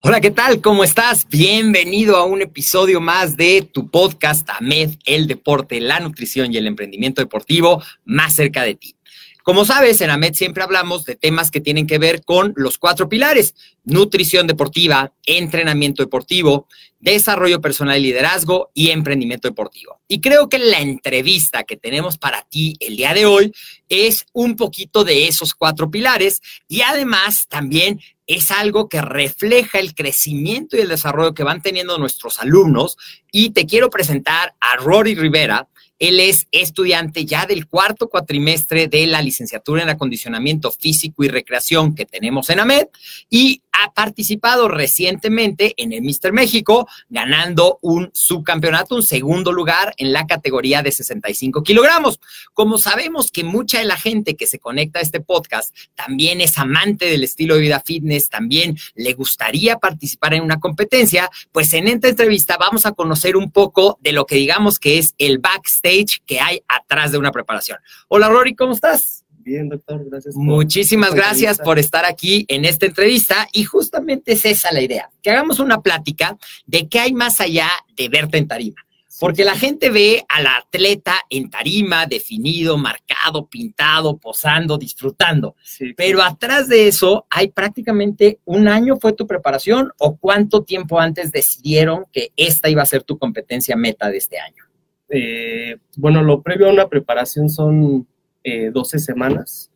Hola, 0.00 0.20
¿qué 0.20 0.30
tal? 0.30 0.60
¿Cómo 0.60 0.84
estás? 0.84 1.26
Bienvenido 1.28 2.16
a 2.16 2.24
un 2.24 2.40
episodio 2.40 3.00
más 3.00 3.36
de 3.36 3.62
tu 3.62 3.90
podcast 3.90 4.48
AMED, 4.48 4.90
el 5.04 5.26
deporte, 5.26 5.80
la 5.80 5.98
nutrición 5.98 6.54
y 6.54 6.56
el 6.56 6.68
emprendimiento 6.68 7.20
deportivo 7.20 7.82
más 8.04 8.36
cerca 8.36 8.62
de 8.62 8.76
ti. 8.76 8.94
Como 9.42 9.64
sabes, 9.64 10.00
en 10.00 10.10
AMED 10.10 10.34
siempre 10.34 10.62
hablamos 10.62 11.04
de 11.04 11.16
temas 11.16 11.50
que 11.50 11.60
tienen 11.60 11.88
que 11.88 11.98
ver 11.98 12.24
con 12.24 12.52
los 12.54 12.78
cuatro 12.78 13.08
pilares, 13.08 13.56
nutrición 13.82 14.46
deportiva, 14.46 15.12
entrenamiento 15.26 16.04
deportivo, 16.04 16.68
desarrollo 17.00 17.60
personal 17.60 17.98
y 17.98 18.02
liderazgo 18.02 18.70
y 18.74 18.90
emprendimiento 18.90 19.48
deportivo. 19.48 20.00
Y 20.06 20.20
creo 20.20 20.48
que 20.48 20.60
la 20.60 20.78
entrevista 20.78 21.64
que 21.64 21.76
tenemos 21.76 22.18
para 22.18 22.42
ti 22.42 22.76
el 22.78 22.96
día 22.96 23.14
de 23.14 23.26
hoy 23.26 23.52
es 23.88 24.26
un 24.32 24.54
poquito 24.54 25.02
de 25.02 25.26
esos 25.26 25.54
cuatro 25.54 25.90
pilares 25.90 26.40
y 26.68 26.82
además 26.82 27.46
también 27.48 28.00
es 28.28 28.50
algo 28.50 28.88
que 28.88 29.00
refleja 29.00 29.78
el 29.78 29.94
crecimiento 29.94 30.76
y 30.76 30.80
el 30.80 30.88
desarrollo 30.88 31.34
que 31.34 31.42
van 31.44 31.62
teniendo 31.62 31.98
nuestros 31.98 32.38
alumnos. 32.38 32.98
Y 33.32 33.50
te 33.50 33.66
quiero 33.66 33.88
presentar 33.88 34.54
a 34.60 34.76
Rory 34.76 35.14
Rivera. 35.14 35.66
Él 35.98 36.20
es 36.20 36.46
estudiante 36.52 37.24
ya 37.24 37.46
del 37.46 37.66
cuarto 37.66 38.08
cuatrimestre 38.08 38.86
de 38.86 39.06
la 39.06 39.22
licenciatura 39.22 39.82
en 39.82 39.88
acondicionamiento 39.88 40.70
físico 40.70 41.24
y 41.24 41.28
recreación 41.28 41.94
que 41.94 42.04
tenemos 42.04 42.50
en 42.50 42.60
AMED 42.60 42.86
y 43.30 43.62
ha 43.82 43.92
participado 43.92 44.68
recientemente 44.68 45.74
en 45.76 45.92
el 45.92 46.02
Mister 46.02 46.32
México, 46.32 46.88
ganando 47.08 47.78
un 47.82 48.10
subcampeonato, 48.12 48.96
un 48.96 49.02
segundo 49.02 49.52
lugar 49.52 49.94
en 49.96 50.12
la 50.12 50.26
categoría 50.26 50.82
de 50.82 50.92
65 50.92 51.62
kilogramos. 51.62 52.20
Como 52.54 52.78
sabemos 52.78 53.30
que 53.30 53.44
mucha 53.44 53.78
de 53.78 53.84
la 53.84 53.96
gente 53.96 54.36
que 54.36 54.46
se 54.46 54.58
conecta 54.58 54.98
a 54.98 55.02
este 55.02 55.20
podcast 55.20 55.74
también 55.94 56.40
es 56.40 56.58
amante 56.58 57.06
del 57.06 57.24
estilo 57.24 57.54
de 57.54 57.60
vida 57.60 57.80
fitness, 57.84 58.28
también 58.28 58.76
le 58.94 59.12
gustaría 59.12 59.78
participar 59.78 60.34
en 60.34 60.42
una 60.42 60.58
competencia, 60.58 61.30
pues 61.52 61.72
en 61.72 61.88
esta 61.88 62.08
entrevista 62.08 62.56
vamos 62.58 62.86
a 62.86 62.92
conocer 62.92 63.36
un 63.36 63.50
poco 63.50 63.98
de 64.02 64.12
lo 64.12 64.26
que 64.26 64.36
digamos 64.36 64.78
que 64.78 64.98
es 64.98 65.14
el 65.18 65.38
backstage 65.38 66.22
que 66.26 66.40
hay 66.40 66.62
atrás 66.68 67.12
de 67.12 67.18
una 67.18 67.32
preparación. 67.32 67.78
Hola 68.08 68.28
Rory, 68.28 68.54
¿cómo 68.54 68.72
estás? 68.72 69.24
Bien, 69.48 69.66
doctor, 69.66 70.04
gracias. 70.10 70.36
Muchísimas 70.36 71.14
gracias 71.14 71.58
por 71.58 71.78
estar 71.78 72.04
aquí 72.04 72.44
en 72.48 72.66
esta 72.66 72.84
entrevista 72.84 73.48
y 73.50 73.64
justamente 73.64 74.32
es 74.32 74.44
esa 74.44 74.70
la 74.74 74.82
idea, 74.82 75.10
que 75.22 75.30
hagamos 75.30 75.58
una 75.58 75.80
plática 75.80 76.36
de 76.66 76.86
qué 76.86 77.00
hay 77.00 77.14
más 77.14 77.40
allá 77.40 77.70
de 77.96 78.10
verte 78.10 78.36
en 78.36 78.46
tarima. 78.46 78.84
Porque 79.18 79.44
la 79.44 79.56
gente 79.56 79.88
ve 79.88 80.22
al 80.28 80.46
atleta 80.46 81.14
en 81.30 81.48
tarima, 81.48 82.04
definido, 82.04 82.76
marcado, 82.76 83.46
pintado, 83.46 84.18
posando, 84.18 84.76
disfrutando. 84.76 85.56
Sí, 85.62 85.94
Pero 85.96 86.22
atrás 86.22 86.68
de 86.68 86.86
eso 86.86 87.26
hay 87.30 87.48
prácticamente 87.48 88.40
un 88.44 88.68
año 88.68 88.98
fue 88.98 89.14
tu 89.14 89.26
preparación 89.26 89.92
o 89.98 90.18
cuánto 90.18 90.62
tiempo 90.62 91.00
antes 91.00 91.32
decidieron 91.32 92.04
que 92.12 92.32
esta 92.36 92.68
iba 92.68 92.82
a 92.82 92.86
ser 92.86 93.02
tu 93.02 93.16
competencia 93.16 93.76
meta 93.76 94.10
de 94.10 94.18
este 94.18 94.38
año. 94.38 94.64
eh, 95.08 95.78
bueno, 95.96 96.22
lo 96.22 96.42
previo 96.42 96.68
a 96.68 96.72
una 96.72 96.86
preparación 96.90 97.48
son 97.48 98.06
eh, 98.44 98.70
12 98.70 98.98
semanas, 98.98 99.70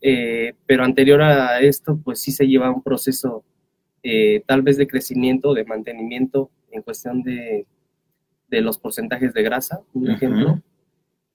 eh, 0.00 0.54
pero 0.66 0.84
anterior 0.84 1.22
a 1.22 1.60
esto, 1.60 1.98
pues 2.02 2.20
sí 2.20 2.32
se 2.32 2.46
lleva 2.46 2.70
un 2.70 2.82
proceso 2.82 3.44
eh, 4.02 4.42
tal 4.46 4.62
vez 4.62 4.76
de 4.76 4.86
crecimiento, 4.86 5.54
de 5.54 5.64
mantenimiento 5.64 6.50
en 6.70 6.82
cuestión 6.82 7.22
de, 7.22 7.66
de 8.48 8.60
los 8.60 8.78
porcentajes 8.78 9.32
de 9.34 9.42
grasa, 9.42 9.80
Ujú. 9.94 10.10
ejemplo. 10.10 10.62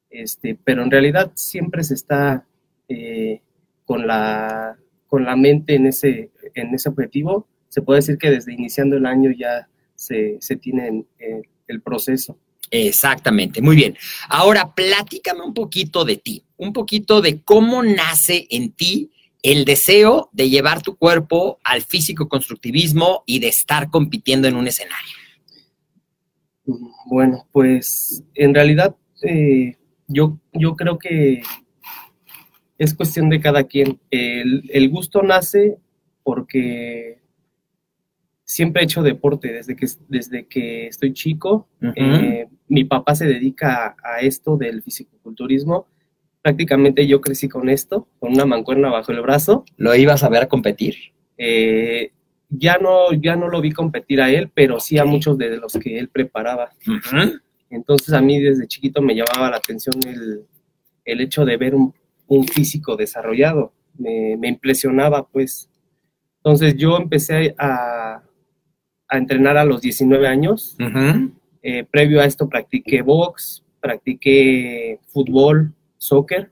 Este, 0.09 0.57
pero 0.63 0.84
en 0.84 0.91
realidad 0.91 1.31
siempre 1.35 1.84
se 1.84 1.94
está 1.94 2.45
eh, 2.88 3.41
con, 3.85 4.07
la, 4.07 4.78
con 5.07 5.25
la 5.25 5.35
mente 5.35 5.75
en 5.75 5.88
ese, 5.88 6.31
en 6.53 6.73
ese 6.73 6.89
objetivo. 6.89 7.47
Se 7.69 7.81
puede 7.81 8.00
decir 8.00 8.17
que 8.17 8.29
desde 8.31 8.53
iniciando 8.53 8.95
el 8.95 9.05
año 9.05 9.31
ya 9.31 9.67
se, 9.95 10.38
se 10.39 10.55
tiene 10.55 11.05
eh, 11.19 11.41
el 11.67 11.81
proceso. 11.81 12.38
Exactamente, 12.71 13.61
muy 13.61 13.75
bien. 13.75 13.97
Ahora 14.27 14.73
platícame 14.73 15.41
un 15.41 15.53
poquito 15.53 16.03
de 16.05 16.17
ti, 16.17 16.43
un 16.57 16.73
poquito 16.73 17.21
de 17.21 17.41
cómo 17.41 17.83
nace 17.83 18.47
en 18.49 18.71
ti 18.71 19.11
el 19.43 19.63
deseo 19.63 20.29
de 20.31 20.49
llevar 20.49 20.81
tu 20.81 20.95
cuerpo 20.95 21.59
al 21.63 21.83
físico 21.83 22.27
constructivismo 22.27 23.23
y 23.27 23.39
de 23.39 23.49
estar 23.49 23.89
compitiendo 23.91 24.47
en 24.47 24.55
un 24.55 24.67
escenario. 24.67 25.13
Bueno, 27.05 27.47
pues 27.51 28.23
en 28.33 28.55
realidad 28.55 28.95
eh, 29.21 29.77
yo, 30.07 30.39
yo 30.51 30.75
creo 30.75 30.97
que 30.97 31.43
es 32.78 32.93
cuestión 32.95 33.29
de 33.29 33.40
cada 33.40 33.66
quien. 33.66 33.99
El, 34.09 34.63
el 34.69 34.90
gusto 34.90 35.22
nace 35.22 35.78
porque 36.23 37.22
siempre 38.45 38.81
he 38.81 38.85
hecho 38.85 39.01
deporte 39.03 39.51
desde 39.51 39.75
que, 39.75 39.87
desde 40.07 40.45
que 40.45 40.87
estoy 40.87 41.11
chico. 41.13 41.67
Eh, 41.95 42.47
mi 42.67 42.85
papá 42.85 43.15
se 43.15 43.25
dedica 43.25 43.97
a, 44.01 44.15
a 44.15 44.19
esto 44.21 44.55
del 44.55 44.81
fisicoculturismo. 44.81 45.87
Prácticamente 46.41 47.07
yo 47.07 47.21
crecí 47.21 47.49
con 47.49 47.69
esto, 47.69 48.07
con 48.19 48.33
una 48.33 48.45
mancuerna 48.45 48.89
bajo 48.89 49.11
el 49.11 49.21
brazo. 49.21 49.65
¿Lo 49.77 49.95
ibas 49.95 50.23
a 50.23 50.29
ver 50.29 50.43
a 50.43 50.47
competir? 50.47 50.95
Eh, 51.37 52.11
ya, 52.49 52.77
no, 52.77 53.11
ya 53.13 53.35
no 53.35 53.49
lo 53.49 53.59
vi 53.61 53.71
competir 53.71 54.21
a 54.21 54.29
él, 54.29 54.51
pero 54.53 54.79
sí 54.79 54.99
a 54.99 55.05
muchos 55.05 55.37
de 55.39 55.57
los 55.57 55.73
que 55.73 55.97
él 55.97 56.07
preparaba. 56.09 56.71
Ujú. 56.87 57.39
Entonces 57.71 58.13
a 58.13 58.21
mí 58.21 58.39
desde 58.39 58.67
chiquito 58.67 59.01
me 59.01 59.15
llamaba 59.15 59.49
la 59.49 59.57
atención 59.57 59.95
el, 60.07 60.45
el 61.03 61.21
hecho 61.21 61.45
de 61.45 61.57
ver 61.57 61.73
un, 61.73 61.93
un 62.27 62.47
físico 62.47 62.95
desarrollado. 62.95 63.73
Me, 63.97 64.37
me 64.37 64.49
impresionaba, 64.49 65.27
pues. 65.27 65.67
Entonces 66.37 66.75
yo 66.77 66.97
empecé 66.97 67.55
a, 67.57 68.21
a 69.07 69.17
entrenar 69.17 69.57
a 69.57 69.66
los 69.66 69.81
19 69.81 70.28
años. 70.28 70.75
Eh, 71.61 71.84
previo 71.90 72.22
a 72.22 72.25
esto 72.25 72.47
practiqué 72.47 73.02
box, 73.02 73.63
practiqué 73.79 74.99
fútbol, 75.07 75.73
soccer, 75.97 76.52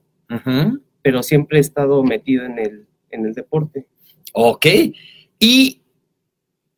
pero 1.02 1.22
siempre 1.24 1.58
he 1.58 1.62
estado 1.62 2.04
metido 2.04 2.46
en 2.46 2.58
el, 2.60 2.88
en 3.12 3.26
el 3.26 3.34
deporte. 3.34 3.86
Ok. 4.34 4.66
¿Y 5.40 5.82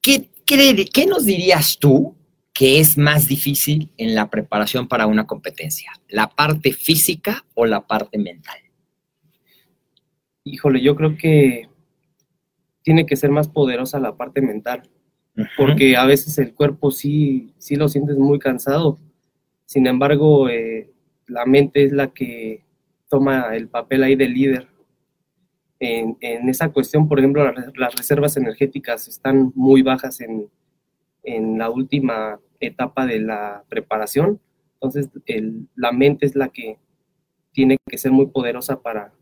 qué 0.01 0.30
cree- 0.45 0.89
qué 0.92 1.06
nos 1.06 1.24
dirías 1.25 1.77
tú 1.80 2.16
que 2.54 2.80
es 2.80 2.98
más 2.98 3.27
difícil 3.27 3.89
en 3.98 4.16
la 4.16 4.30
preparación 4.30 4.88
para 4.88 5.07
una 5.07 5.25
competencia? 5.27 5.92
¿La 6.10 6.27
parte 6.27 6.74
física 6.74 7.45
o 7.54 7.66
la 7.66 7.86
parte 7.88 8.18
mental? 8.18 8.57
Híjole, 10.44 10.81
yo 10.81 10.95
creo 10.95 11.18
que 11.18 11.69
tiene 12.83 13.06
que 13.06 13.16
ser 13.16 13.31
más 13.31 13.48
poderosa 13.48 14.00
la 14.00 14.16
parte 14.16 14.42
mental, 14.42 14.89
porque 15.58 15.98
a 15.98 16.06
veces 16.06 16.38
el 16.38 16.54
cuerpo 16.54 16.92
sí, 16.92 17.54
sí 17.58 17.76
lo 17.76 17.90
sientes 17.90 18.18
muy 18.18 18.40
cansado. 18.40 19.00
Sin 19.66 19.88
embargo, 19.88 20.50
eh, 20.50 20.92
la 21.28 21.46
mente 21.46 21.84
es 21.84 21.92
la 21.92 22.14
que 22.14 22.64
toma 23.10 23.56
el 23.56 23.68
papel 23.68 24.04
ahí 24.04 24.16
de 24.16 24.30
líder. 24.30 24.68
En, 25.80 26.18
esa 26.50 26.70
cuestión, 26.70 27.08
por 27.08 27.20
ejemplo, 27.20 27.52
las, 27.76 27.96
reservas 27.96 28.38
energéticas 28.38 29.08
están 29.08 29.52
muy 29.56 29.82
bajas 29.82 30.22
en, 30.22 30.50
en 31.24 31.58
la 31.58 31.70
última 31.70 32.40
etapa 32.60 33.06
de 33.06 33.20
la 33.20 33.64
preparación. 33.70 34.40
Entonces, 34.76 35.10
la 35.76 35.92
mente 35.92 36.26
es 36.26 36.36
la 36.36 36.50
que 36.50 36.80
tiene 37.52 37.78
que 37.88 37.98
ser 37.98 38.12
muy 38.12 38.28
poderosa 38.28 38.82
para, 38.82 39.14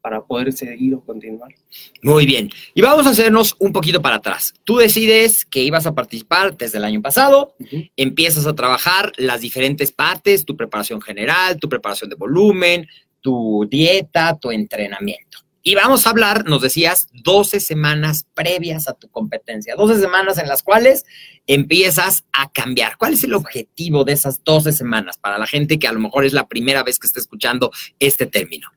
para 0.00 0.22
poder 0.22 0.52
seguir 0.52 0.94
o 0.94 1.00
continuar. 1.00 1.54
Muy 2.02 2.26
bien. 2.26 2.50
Y 2.74 2.82
vamos 2.82 3.06
a 3.06 3.10
hacernos 3.10 3.56
un 3.58 3.72
poquito 3.72 4.00
para 4.00 4.16
atrás. 4.16 4.54
Tú 4.64 4.76
decides 4.76 5.44
que 5.44 5.62
ibas 5.62 5.86
a 5.86 5.94
participar 5.94 6.56
desde 6.56 6.78
el 6.78 6.84
año 6.84 7.02
pasado, 7.02 7.54
empiezas 7.96 8.46
a 8.46 8.54
trabajar 8.54 9.12
las 9.16 9.40
diferentes 9.40 9.92
partes, 9.92 10.44
tu 10.44 10.56
preparación 10.56 11.00
general, 11.00 11.58
tu 11.58 11.68
preparación 11.68 12.10
de 12.10 12.16
volumen, 12.16 12.86
tu 13.20 13.66
dieta, 13.70 14.38
tu 14.38 14.50
entrenamiento. 14.50 15.38
Y 15.62 15.74
vamos 15.74 16.06
a 16.06 16.10
hablar, 16.10 16.46
nos 16.46 16.62
decías, 16.62 17.08
12 17.12 17.60
semanas 17.60 18.26
previas 18.34 18.88
a 18.88 18.94
tu 18.94 19.10
competencia, 19.10 19.74
12 19.76 20.00
semanas 20.00 20.38
en 20.38 20.48
las 20.48 20.62
cuales 20.62 21.04
empiezas 21.46 22.24
a 22.32 22.50
cambiar. 22.50 22.96
¿Cuál 22.96 23.12
es 23.12 23.24
el 23.24 23.34
objetivo 23.34 24.04
de 24.04 24.14
esas 24.14 24.42
12 24.42 24.72
semanas 24.72 25.18
para 25.18 25.36
la 25.36 25.46
gente 25.46 25.78
que 25.78 25.86
a 25.86 25.92
lo 25.92 26.00
mejor 26.00 26.24
es 26.24 26.32
la 26.32 26.48
primera 26.48 26.82
vez 26.82 26.98
que 26.98 27.06
está 27.06 27.20
escuchando 27.20 27.70
este 27.98 28.24
término? 28.24 28.68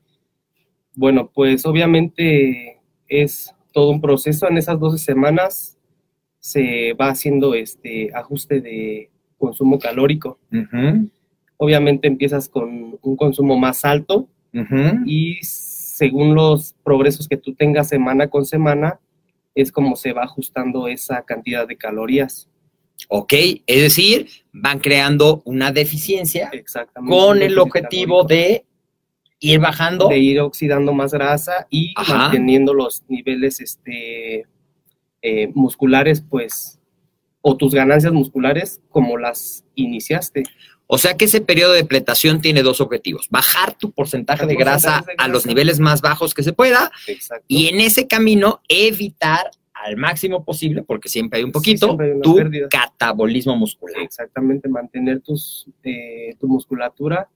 Bueno, 0.96 1.30
pues 1.32 1.66
obviamente 1.66 2.80
es 3.08 3.54
todo 3.72 3.90
un 3.90 4.00
proceso. 4.00 4.48
En 4.48 4.58
esas 4.58 4.78
12 4.78 4.98
semanas 4.98 5.78
se 6.38 6.92
va 6.94 7.08
haciendo 7.08 7.54
este 7.54 8.10
ajuste 8.14 8.60
de 8.60 9.10
consumo 9.38 9.78
calórico. 9.78 10.38
Obviamente 11.56 12.08
empiezas 12.08 12.48
con 12.48 12.98
un 13.00 13.16
consumo 13.16 13.58
más 13.58 13.84
alto 13.84 14.28
y 15.06 15.38
según 15.42 16.34
los 16.34 16.74
progresos 16.84 17.28
que 17.28 17.36
tú 17.36 17.54
tengas 17.54 17.88
semana 17.88 18.28
con 18.28 18.44
semana, 18.44 19.00
es 19.54 19.70
como 19.70 19.96
se 19.96 20.12
va 20.12 20.24
ajustando 20.24 20.88
esa 20.88 21.22
cantidad 21.22 21.66
de 21.66 21.76
calorías. 21.76 22.48
Ok, 23.08 23.32
es 23.66 23.82
decir, 23.82 24.28
van 24.52 24.78
creando 24.78 25.42
una 25.44 25.72
deficiencia 25.72 26.48
Exactamente. 26.52 27.16
con 27.16 27.42
el 27.42 27.58
objetivo 27.58 28.26
calórico. 28.26 28.28
de 28.28 28.64
ir 29.52 29.60
bajando. 29.60 30.08
de 30.08 30.18
ir 30.18 30.40
oxidando 30.40 30.92
más 30.92 31.12
grasa 31.12 31.66
y 31.70 31.92
Ajá. 31.96 32.16
manteniendo 32.18 32.74
los 32.74 33.02
niveles 33.08 33.60
este, 33.60 34.46
eh, 35.22 35.48
musculares, 35.54 36.22
pues, 36.22 36.78
o 37.40 37.56
tus 37.56 37.74
ganancias 37.74 38.12
musculares 38.12 38.80
como 38.88 39.18
las 39.18 39.64
iniciaste. 39.74 40.44
O 40.86 40.98
sea 40.98 41.16
que 41.16 41.24
ese 41.26 41.40
periodo 41.40 41.72
de 41.72 41.84
pletación 41.84 42.40
tiene 42.40 42.62
dos 42.62 42.80
objetivos. 42.80 43.28
Bajar 43.30 43.74
tu 43.76 43.90
porcentaje 43.90 44.46
de 44.46 44.54
grasa 44.54 44.98
porcentaje 44.98 45.16
de 45.18 45.24
a 45.24 45.28
los 45.28 45.46
niveles 45.46 45.80
más 45.80 46.00
bajos 46.02 46.34
que 46.34 46.42
se 46.42 46.52
pueda 46.52 46.90
Exacto. 47.06 47.44
y 47.48 47.68
en 47.68 47.80
ese 47.80 48.06
camino 48.06 48.60
evitar 48.68 49.50
al 49.72 49.96
máximo 49.96 50.44
posible, 50.44 50.82
porque 50.82 51.08
siempre 51.10 51.38
hay 51.38 51.44
un 51.44 51.52
poquito, 51.52 51.96
hay 52.00 52.20
tu 52.22 52.36
pérdida. 52.36 52.68
catabolismo 52.70 53.56
muscular. 53.56 54.00
Exactamente, 54.00 54.68
mantener 54.68 55.20
tus, 55.20 55.66
eh, 55.82 56.34
tu 56.40 56.48
musculatura, 56.48 57.28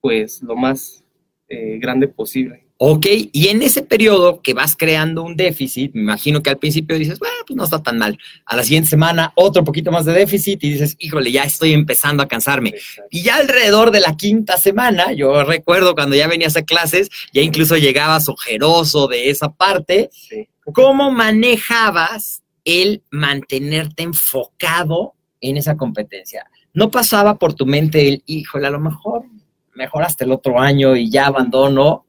pues, 0.00 0.42
lo 0.42 0.56
más 0.56 1.04
eh, 1.50 1.78
grande 1.80 2.06
posible. 2.06 2.70
Ok, 2.82 3.06
y 3.32 3.48
en 3.48 3.60
ese 3.60 3.82
periodo 3.82 4.40
que 4.40 4.54
vas 4.54 4.74
creando 4.74 5.22
un 5.22 5.36
déficit, 5.36 5.92
me 5.94 6.00
imagino 6.00 6.42
que 6.42 6.48
al 6.48 6.58
principio 6.58 6.96
dices, 6.96 7.18
bueno, 7.18 7.34
pues 7.46 7.54
no 7.54 7.64
está 7.64 7.82
tan 7.82 7.98
mal. 7.98 8.18
A 8.46 8.56
la 8.56 8.62
siguiente 8.62 8.88
semana, 8.88 9.32
otro 9.34 9.64
poquito 9.64 9.90
más 9.92 10.06
de 10.06 10.12
déficit 10.12 10.64
y 10.64 10.70
dices, 10.70 10.96
híjole, 10.98 11.30
ya 11.30 11.42
estoy 11.42 11.74
empezando 11.74 12.22
a 12.22 12.28
cansarme. 12.28 12.70
Exacto. 12.70 13.08
Y 13.10 13.22
ya 13.22 13.36
alrededor 13.36 13.90
de 13.90 14.00
la 14.00 14.16
quinta 14.16 14.56
semana, 14.56 15.12
yo 15.12 15.44
recuerdo 15.44 15.94
cuando 15.94 16.16
ya 16.16 16.26
venías 16.26 16.56
a 16.56 16.62
clases, 16.62 17.10
ya 17.34 17.42
incluso 17.42 17.76
llegabas 17.76 18.30
ojeroso 18.30 19.08
de 19.08 19.28
esa 19.28 19.52
parte. 19.52 20.08
Sí. 20.12 20.48
¿Cómo 20.72 21.10
manejabas 21.10 22.44
el 22.64 23.02
mantenerte 23.10 24.04
enfocado 24.04 25.14
en 25.40 25.56
esa 25.58 25.76
competencia? 25.76 26.46
¿No 26.72 26.90
pasaba 26.90 27.36
por 27.38 27.54
tu 27.54 27.66
mente 27.66 28.08
el, 28.08 28.22
híjole, 28.24 28.68
a 28.68 28.70
lo 28.70 28.80
mejor 28.80 29.24
mejoraste 29.74 30.24
el 30.24 30.32
otro 30.32 30.58
año 30.58 30.96
y 30.96 31.10
ya 31.10 31.26
abandono? 31.26 32.04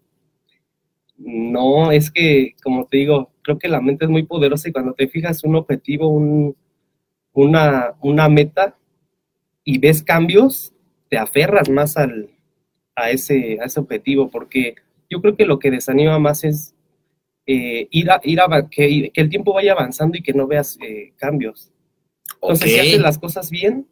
No, 1.17 1.91
es 1.91 2.09
que, 2.09 2.55
como 2.63 2.85
te 2.85 2.97
digo, 2.97 3.31
creo 3.41 3.59
que 3.59 3.67
la 3.67 3.81
mente 3.81 4.05
es 4.05 4.11
muy 4.11 4.23
poderosa 4.23 4.69
y 4.69 4.71
cuando 4.71 4.93
te 4.93 5.07
fijas 5.07 5.43
un 5.43 5.55
objetivo, 5.55 6.07
un, 6.07 6.55
una, 7.33 7.93
una 8.01 8.29
meta 8.29 8.75
y 9.63 9.77
ves 9.77 10.01
cambios, 10.01 10.73
te 11.09 11.17
aferras 11.17 11.69
más 11.69 11.97
al, 11.97 12.29
a, 12.95 13.11
ese, 13.11 13.59
a 13.61 13.65
ese 13.65 13.79
objetivo, 13.79 14.29
porque 14.29 14.75
yo 15.09 15.21
creo 15.21 15.35
que 15.35 15.45
lo 15.45 15.59
que 15.59 15.71
desanima 15.71 16.17
más 16.19 16.43
es 16.43 16.73
eh, 17.45 17.87
ir 17.91 18.09
a, 18.09 18.21
ir 18.23 18.39
a 18.39 18.69
que, 18.69 19.11
que 19.13 19.21
el 19.21 19.29
tiempo 19.29 19.53
vaya 19.53 19.73
avanzando 19.73 20.17
y 20.17 20.23
que 20.23 20.33
no 20.33 20.47
veas 20.47 20.77
eh, 20.81 21.13
cambios. 21.17 21.71
Entonces, 22.41 22.71
si 22.71 22.79
haces 22.79 22.99
las 22.99 23.19
cosas 23.19 23.51
bien, 23.51 23.87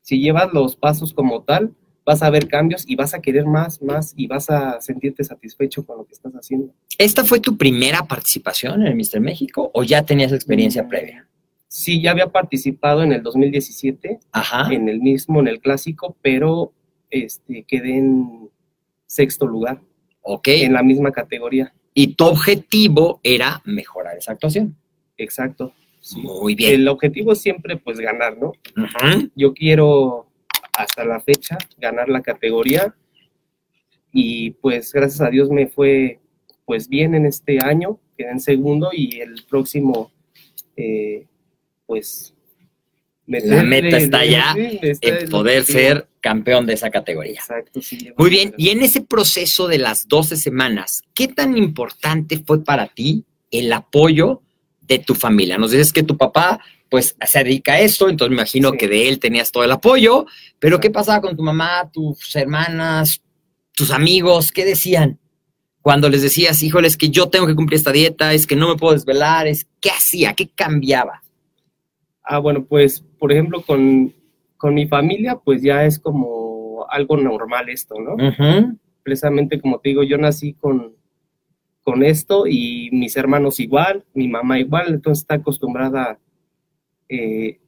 si 0.00 0.20
llevas 0.20 0.52
los 0.52 0.76
pasos 0.76 1.14
como 1.14 1.42
tal, 1.42 1.74
vas 2.04 2.22
a 2.22 2.30
ver 2.30 2.48
cambios 2.48 2.84
y 2.86 2.96
vas 2.96 3.14
a 3.14 3.20
querer 3.20 3.46
más, 3.46 3.80
más 3.82 4.12
y 4.16 4.26
vas 4.26 4.50
a 4.50 4.80
sentirte 4.80 5.24
satisfecho 5.24 5.84
con 5.86 5.98
lo 5.98 6.04
que 6.04 6.12
estás 6.12 6.32
haciendo. 6.34 6.72
¿Esta 6.98 7.24
fue 7.24 7.40
tu 7.40 7.56
primera 7.56 8.02
participación 8.06 8.82
en 8.82 8.88
el 8.88 8.94
Mister 8.94 9.20
México 9.20 9.70
o 9.72 9.82
ya 9.84 10.04
tenías 10.04 10.32
experiencia 10.32 10.82
Mm. 10.82 10.88
previa? 10.88 11.28
Sí, 11.68 12.00
ya 12.02 12.12
había 12.12 12.28
participado 12.28 13.02
en 13.02 13.12
el 13.12 13.22
2017, 13.22 14.20
Ajá. 14.32 14.72
en 14.72 14.88
el 14.88 15.00
mismo, 15.00 15.40
en 15.40 15.48
el 15.48 15.60
clásico, 15.60 16.16
pero 16.22 16.72
este, 17.10 17.64
quedé 17.66 17.96
en 17.98 18.48
sexto 19.06 19.46
lugar, 19.46 19.80
Ok. 20.22 20.48
en 20.48 20.72
la 20.72 20.82
misma 20.82 21.10
categoría. 21.10 21.72
Y 21.94 22.14
tu 22.14 22.24
objetivo 22.26 23.20
era 23.22 23.60
mejorar 23.64 24.16
esa 24.18 24.32
actuación. 24.32 24.76
Exacto. 25.16 25.72
sí. 26.00 26.20
Muy 26.20 26.54
bien. 26.54 26.74
El 26.82 26.88
objetivo 26.88 27.32
es 27.32 27.40
siempre 27.40 27.76
pues 27.76 27.98
ganar, 27.98 28.36
¿no? 28.36 28.48
Ujú. 28.76 29.30
Yo 29.34 29.54
quiero 29.54 30.23
hasta 30.76 31.04
la 31.04 31.20
fecha 31.20 31.58
ganar 31.78 32.08
la 32.08 32.22
categoría 32.22 32.94
y 34.12 34.52
pues 34.52 34.92
gracias 34.92 35.20
a 35.20 35.30
Dios 35.30 35.50
me 35.50 35.66
fue 35.66 36.20
pues 36.64 36.88
bien 36.88 37.14
en 37.14 37.26
este 37.26 37.58
año, 37.62 38.00
quedé 38.16 38.30
en 38.30 38.40
segundo 38.40 38.90
y 38.92 39.20
el 39.20 39.44
próximo 39.48 40.12
eh, 40.76 41.26
pues 41.86 42.34
La 43.26 43.62
meta 43.62 43.96
está 43.98 44.24
ya 44.24 44.54
está 44.56 45.08
En 45.08 45.14
el 45.16 45.28
poder 45.28 45.64
ser 45.64 46.08
campeón 46.20 46.64
de 46.66 46.74
esa 46.74 46.90
categoría. 46.90 47.40
Exacto, 47.40 47.82
sí. 47.82 48.12
Muy 48.16 48.30
bien, 48.30 48.54
y 48.56 48.70
en 48.70 48.82
ese 48.82 49.02
proceso 49.02 49.68
de 49.68 49.78
las 49.78 50.08
12 50.08 50.36
semanas, 50.36 51.02
¿qué 51.14 51.28
tan 51.28 51.56
importante 51.58 52.42
fue 52.46 52.64
para 52.64 52.86
ti 52.86 53.24
el 53.50 53.72
apoyo 53.72 54.42
de 54.80 55.00
tu 55.00 55.14
familia? 55.14 55.58
Nos 55.58 55.72
dices 55.72 55.92
que 55.92 56.02
tu 56.02 56.16
papá, 56.16 56.60
pues, 56.88 57.16
se 57.26 57.42
dedica 57.44 57.74
a 57.74 57.80
esto, 57.80 58.08
entonces 58.08 58.30
me 58.30 58.36
imagino 58.42 58.70
Sí. 58.72 58.78
que 58.78 58.88
de 58.88 59.08
él 59.08 59.18
tenías 59.18 59.50
todo 59.50 59.64
el 59.64 59.72
apoyo, 59.72 60.26
pero 60.58 60.80
¿qué 60.80 60.90
pasaba 60.90 61.20
con 61.20 61.36
tu 61.36 61.42
mamá, 61.42 61.90
tus 61.92 62.34
hermanas, 62.36 63.20
tus 63.72 63.90
amigos? 63.90 64.52
¿Qué 64.52 64.64
decían? 64.64 65.18
Cuando 65.82 66.08
les 66.08 66.22
decías, 66.22 66.62
híjole, 66.62 66.88
es 66.88 66.96
que 66.96 67.10
yo 67.10 67.28
tengo 67.28 67.46
que 67.46 67.54
cumplir 67.54 67.76
esta 67.78 67.92
dieta, 67.92 68.32
es 68.32 68.46
que 68.46 68.56
no 68.56 68.68
me 68.68 68.76
puedo 68.76 68.94
desvelar, 68.94 69.46
es 69.46 69.66
¿qué 69.80 69.90
hacía? 69.90 70.32
¿Qué 70.34 70.48
cambiaba? 70.48 71.22
Ah, 72.22 72.38
bueno, 72.38 72.64
pues, 72.64 73.04
por 73.18 73.32
ejemplo, 73.32 73.60
con, 73.62 74.14
con 74.56 74.72
mi 74.74 74.86
familia, 74.86 75.36
pues 75.36 75.60
ya 75.62 75.84
es 75.84 75.98
como 75.98 76.86
algo 76.88 77.16
normal 77.16 77.68
esto, 77.68 77.96
¿no? 78.00 78.16
Precisamente 79.02 79.60
como 79.60 79.78
te 79.80 79.90
digo, 79.90 80.02
yo 80.02 80.16
nací 80.16 80.54
con, 80.54 80.94
con 81.82 82.02
esto 82.02 82.46
y 82.46 82.88
mis 82.92 83.16
hermanos 83.16 83.60
igual, 83.60 84.04
mi 84.14 84.28
mamá 84.28 84.58
igual, 84.58 84.86
entonces 84.88 85.22
está 85.22 85.34
acostumbrada 85.34 86.18
eh, 87.08 87.58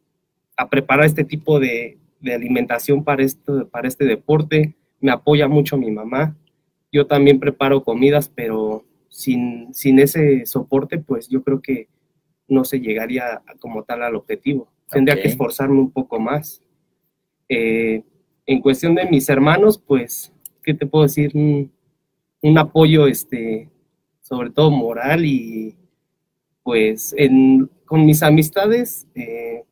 a 0.56 0.68
preparar 0.68 1.06
este 1.06 1.24
tipo 1.24 1.60
de, 1.60 1.98
de 2.20 2.34
alimentación 2.34 3.04
para, 3.04 3.22
esto, 3.22 3.68
para 3.68 3.88
este 3.88 4.04
deporte. 4.04 4.76
Me 5.00 5.10
apoya 5.10 5.48
mucho 5.48 5.76
mi 5.76 5.90
mamá. 5.90 6.36
Yo 6.92 7.06
también 7.06 7.40
preparo 7.40 7.82
comidas, 7.82 8.30
pero 8.34 8.84
sin, 9.08 9.72
sin 9.74 9.98
ese 9.98 10.46
soporte, 10.46 10.98
pues 10.98 11.28
yo 11.28 11.42
creo 11.42 11.60
que 11.60 11.88
no 12.48 12.64
se 12.64 12.80
llegaría 12.80 13.42
como 13.58 13.82
tal 13.82 14.02
al 14.02 14.16
objetivo. 14.16 14.68
Tendría 14.88 15.20
que 15.20 15.28
esforzarme 15.28 15.80
un 15.80 15.90
poco 15.90 16.20
más. 16.20 16.62
Eh, 17.48 18.02
en 18.46 18.60
cuestión 18.60 18.94
de 18.94 19.06
mis 19.06 19.28
hermanos, 19.28 19.78
pues, 19.78 20.32
¿qué 20.62 20.74
te 20.74 20.86
puedo 20.86 21.04
decir? 21.04 21.32
Un, 21.34 21.72
un 22.42 22.58
apoyo, 22.58 23.06
este, 23.06 23.68
sobre 24.20 24.50
todo 24.50 24.70
moral 24.70 25.24
y 25.24 25.76
pues 26.66 27.14
en, 27.16 27.70
con 27.84 28.04
mis 28.04 28.24
amistades, 28.24 29.06
eh, 29.14 29.62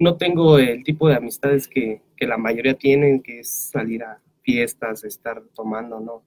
no 0.00 0.16
tengo 0.16 0.58
el 0.58 0.82
tipo 0.82 1.08
de 1.08 1.14
amistades 1.14 1.68
que, 1.68 2.02
que 2.16 2.26
la 2.26 2.36
mayoría 2.36 2.74
tienen, 2.74 3.22
que 3.22 3.38
es 3.38 3.70
salir 3.70 4.02
a 4.02 4.20
fiestas, 4.42 5.04
estar 5.04 5.40
tomando, 5.54 6.00
¿no? 6.00 6.24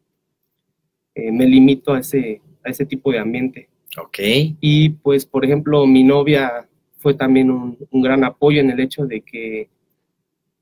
Eh, 1.13 1.33
me 1.33 1.45
limito 1.45 1.91
a 1.91 1.99
ese, 1.99 2.41
a 2.63 2.69
ese 2.69 2.85
tipo 2.85 3.11
de 3.11 3.19
ambiente. 3.19 3.67
Ok. 4.01 4.19
Y 4.61 4.91
pues, 4.91 5.25
por 5.25 5.43
ejemplo, 5.43 5.85
mi 5.85 6.05
novia 6.05 6.65
fue 6.99 7.13
también 7.13 7.51
un, 7.51 7.77
un 7.91 8.01
gran 8.01 8.23
apoyo 8.23 8.61
en 8.61 8.69
el 8.69 8.79
hecho 8.79 9.05
de 9.05 9.19
que 9.19 9.67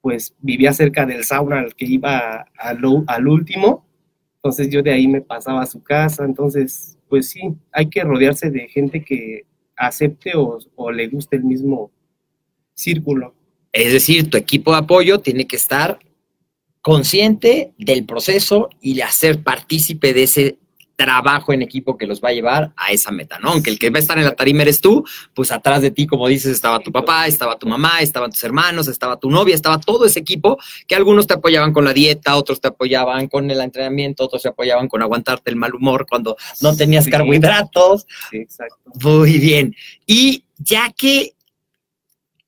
pues 0.01 0.33
vivía 0.39 0.73
cerca 0.73 1.05
del 1.05 1.25
sauna 1.25 1.59
al 1.59 1.75
que 1.75 1.85
iba 1.85 2.47
al, 2.57 2.79
al 3.05 3.27
último, 3.27 3.85
entonces 4.37 4.67
yo 4.71 4.81
de 4.81 4.93
ahí 4.93 5.07
me 5.07 5.21
pasaba 5.21 5.61
a 5.61 5.67
su 5.67 5.83
casa, 5.83 6.25
entonces 6.25 6.97
pues 7.11 7.29
sí, 7.29 7.41
hay 7.73 7.89
que 7.89 8.05
rodearse 8.05 8.49
de 8.49 8.69
gente 8.69 9.03
que 9.03 9.43
acepte 9.75 10.31
o, 10.33 10.91
le 10.93 11.09
guste 11.09 11.35
el 11.35 11.43
mismo 11.43 11.91
círculo. 12.73 13.35
Es 13.73 13.91
decir, 13.91 14.29
tu 14.29 14.37
equipo 14.37 14.71
de 14.71 14.77
apoyo 14.77 15.19
tiene 15.19 15.45
que 15.45 15.57
estar 15.57 15.99
consciente 16.81 17.73
del 17.77 18.05
proceso 18.05 18.69
y 18.79 19.01
hacer 19.01 19.43
partícipe 19.43 20.13
de 20.13 20.23
ese 20.23 20.57
trabajo 21.03 21.51
en 21.51 21.63
equipo 21.63 21.97
que 21.97 22.05
los 22.05 22.21
va 22.21 22.29
a 22.29 22.33
llevar 22.33 22.73
a 22.75 22.91
esa 22.91 23.09
meta, 23.11 23.39
¿no? 23.39 23.49
Aunque 23.49 23.71
el 23.71 23.79
que 23.79 23.89
va 23.89 23.97
a 23.97 24.01
estar 24.01 24.17
en 24.19 24.25
la 24.25 24.35
tarima 24.35 24.61
eres 24.61 24.79
tú, 24.81 25.03
pues 25.33 25.51
atrás 25.51 25.81
de 25.81 25.89
ti, 25.89 26.05
como 26.05 26.27
dices, 26.27 26.51
estaba 26.51 26.79
tu 26.79 26.91
papá, 26.91 27.25
estaba 27.25 27.57
tu 27.57 27.67
mamá, 27.67 28.01
estaban 28.01 28.29
tus 28.29 28.43
hermanos, 28.43 28.87
estaba 28.87 29.17
tu 29.17 29.31
novia, 29.31 29.55
estaba 29.55 29.79
todo 29.79 30.05
ese 30.05 30.19
equipo 30.19 30.59
que 30.87 30.95
algunos 30.95 31.25
te 31.25 31.33
apoyaban 31.33 31.73
con 31.73 31.85
la 31.85 31.93
dieta, 31.93 32.35
otros 32.35 32.61
te 32.61 32.67
apoyaban 32.67 33.27
con 33.27 33.49
el 33.49 33.59
entrenamiento, 33.61 34.25
otros 34.25 34.43
te 34.43 34.49
apoyaban 34.49 34.87
con 34.87 35.01
aguantarte 35.01 35.49
el 35.49 35.55
mal 35.55 35.73
humor 35.73 36.05
cuando 36.07 36.37
no 36.61 36.75
tenías 36.75 37.05
Sí. 37.05 37.11
carbohidratos. 37.11 38.05
Sí, 38.29 38.37
exacto. 38.37 38.77
Muy 39.01 39.39
bien. 39.39 39.75
Y 40.05 40.45
ya 40.59 40.91
que 40.95 41.33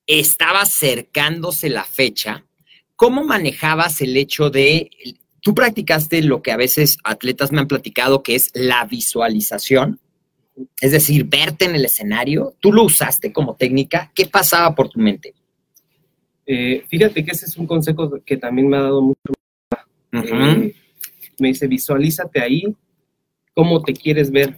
estaba 0.05 0.61
acercándose 0.61 1.69
la 1.69 1.85
fecha, 1.85 2.45
¿cómo 2.95 3.23
manejabas 3.23 4.01
el 4.01 4.15
hecho 4.17 4.49
de, 4.49 4.89
tú 5.43 5.53
practicaste 5.53 6.23
lo 6.23 6.41
que 6.41 6.51
a 6.51 6.57
veces 6.57 6.97
atletas 7.03 7.51
me 7.51 7.59
han 7.59 7.67
platicado, 7.67 8.23
que 8.23 8.33
es 8.33 8.49
la 8.55 8.85
visualización? 8.85 9.99
Es 10.81 10.91
decir, 10.91 11.25
verte 11.25 11.65
en 11.65 11.75
el 11.75 11.85
escenario, 11.85 12.55
tú 12.59 12.71
lo 12.71 12.83
usaste 12.83 13.31
como 13.31 13.55
técnica, 13.55 14.11
¿qué 14.15 14.25
pasaba 14.25 14.73
por 14.73 14.89
tu 14.89 14.99
mente? 14.99 15.35
Eh, 16.45 16.83
fíjate 16.87 17.23
que 17.23 17.31
ese 17.31 17.45
es 17.45 17.57
un 17.57 17.67
consejo 17.67 18.19
que 18.25 18.37
también 18.37 18.67
me 18.67 18.77
ha 18.77 18.81
dado 18.81 19.01
mucho. 19.01 19.19
Eh, 20.11 20.75
me 21.39 21.47
dice, 21.47 21.67
visualízate 21.67 22.41
ahí, 22.41 22.63
cómo 23.53 23.83
te 23.83 23.93
quieres 23.93 24.31
ver. 24.31 24.57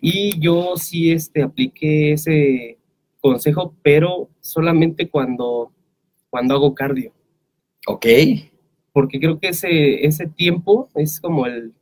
Y 0.00 0.38
yo 0.40 0.76
sí 0.76 1.12
este, 1.12 1.42
apliqué 1.42 2.12
ese 2.12 2.78
consejo, 3.20 3.74
pero 3.82 4.30
solamente 4.40 5.08
cuando, 5.08 5.72
cuando 6.30 6.54
hago 6.54 6.74
cardio, 6.74 7.12
Ok, 7.86 8.06
porque 8.94 9.18
creo 9.18 9.40
que 9.40 9.48
ese, 9.48 10.06
ese 10.06 10.28
tiempo 10.28 10.88
es 10.94 11.18
como 11.18 11.46
el, 11.46 11.72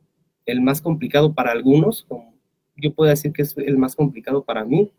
el 0.47 0.61
más 0.61 0.81
complicado 0.81 1.31
para 1.31 1.51
algunos, 1.51 2.05
como 2.09 2.33
yo 2.75 2.91
puedo 2.91 3.11
decir 3.11 3.31
que 3.31 3.43
es 3.43 3.55
el 3.55 3.77
más 3.77 3.95
complicado 3.95 4.43
para 4.43 4.65
mí, 4.65 4.89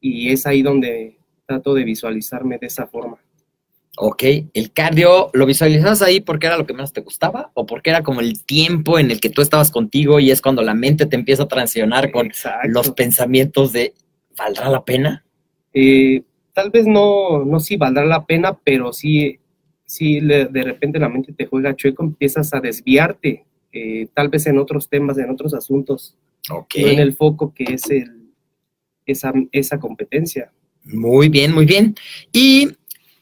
y 0.00 0.30
es 0.30 0.46
ahí 0.46 0.62
donde 0.62 1.18
trato 1.44 1.74
de 1.74 1.82
visualizarme 1.82 2.56
de 2.58 2.68
esa 2.68 2.86
forma. 2.86 3.18
ok. 3.96 4.22
¿El 4.54 4.70
cardio 4.72 5.30
lo 5.32 5.44
visualizabas 5.44 6.02
ahí 6.02 6.20
porque 6.20 6.46
era 6.46 6.56
lo 6.56 6.66
que 6.66 6.72
menos 6.72 6.92
te 6.92 7.00
gustaba 7.00 7.50
o 7.54 7.66
porque 7.66 7.90
era 7.90 8.04
como 8.04 8.20
el 8.20 8.44
tiempo 8.44 9.00
en 9.00 9.10
el 9.10 9.20
que 9.20 9.28
tú 9.28 9.42
estabas 9.42 9.72
contigo 9.72 10.20
y 10.20 10.30
es 10.30 10.40
cuando 10.40 10.62
la 10.62 10.74
mente 10.74 11.04
te 11.04 11.16
empieza 11.16 11.42
a 11.42 11.48
transicionar 11.48 12.12
con 12.12 12.26
Exacto. 12.26 12.68
los 12.68 12.90
pensamientos 12.92 13.72
de 13.72 13.92
¿valdrá 14.38 14.70
la 14.70 14.84
pena? 14.84 15.24
Eh, 15.72 16.22
tal 16.52 16.70
vez 16.70 16.86
no, 16.86 17.44
no 17.44 17.58
sí 17.58 17.76
valdrá 17.76 18.04
la 18.04 18.24
pena, 18.24 18.56
pero 18.62 18.92
sí, 18.92 19.40
sí 19.86 20.20
le- 20.20 20.46
de 20.46 20.62
repente 20.62 20.98
la 20.98 21.08
mente 21.08 21.32
te 21.32 21.46
juega 21.46 21.74
chueco, 21.76 22.02
empiezas 22.04 22.52
a 22.54 22.60
desviarte, 22.60 23.44
eh, 23.72 24.06
tal 24.14 24.28
vez 24.28 24.46
en 24.46 24.58
otros 24.58 24.88
temas, 24.88 25.18
en 25.18 25.30
otros 25.30 25.54
asuntos, 25.54 26.16
Ok. 26.50 26.74
no 26.80 26.88
en 26.88 26.98
el 27.00 27.12
foco 27.14 27.52
que 27.54 27.64
es 27.74 27.90
el, 27.90 28.30
esa, 29.06 29.32
esa 29.52 29.78
competencia. 29.78 30.52
Muy 30.84 31.28
bien, 31.28 31.52
muy 31.54 31.64
bien. 31.64 31.94
¿Y 32.32 32.68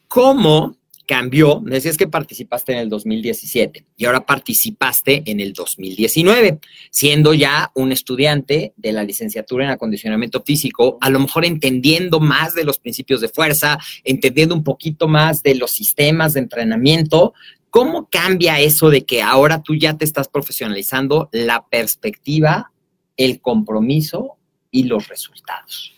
cómo 0.09 0.77
cambió? 1.07 1.61
Me 1.61 1.75
decías 1.75 1.97
que 1.97 2.07
participaste 2.07 2.73
en 2.73 2.79
el 2.79 2.89
2017 2.89 3.85
y 3.97 4.05
ahora 4.05 4.25
participaste 4.25 5.23
en 5.27 5.41
el 5.41 5.53
2019, 5.53 6.59
siendo 6.91 7.35
ya 7.35 7.71
un 7.75 7.93
estudiante 7.93 8.73
de 8.77 8.93
la 8.93 9.05
licenciatura 9.05 9.65
en 9.65 9.71
acondicionamiento 9.71 10.43
físico, 10.43 10.99
a 11.01 11.11
lo 11.11 11.21
mejor 11.21 11.45
entendiendo 11.45 12.21
más 12.21 12.55
de 12.55 12.65
los 12.65 12.79
principios 12.79 13.21
de 13.21 13.29
fuerza, 13.29 13.79
entendiendo 14.05 14.55
un 14.55 14.65
poquito 14.65 15.09
más 15.09 15.43
de 15.43 15.55
los 15.55 15.71
sistemas 15.71 16.35
de 16.35 16.41
entrenamiento. 16.41 17.35
¿Cómo 17.71 18.09
cambia 18.11 18.61
eso 18.61 18.91
de 18.91 19.05
que 19.05 19.23
ahora 19.23 19.63
tú 19.63 19.75
ya 19.75 19.97
te 19.97 20.05
estás 20.05 20.29
profesionalizando 20.29 21.29
la 21.33 21.67
perspectiva, 21.69 22.73
el 23.17 23.41
compromiso 23.41 24.37
y 24.71 24.85
los 24.85 25.09
resultados? 25.09 25.95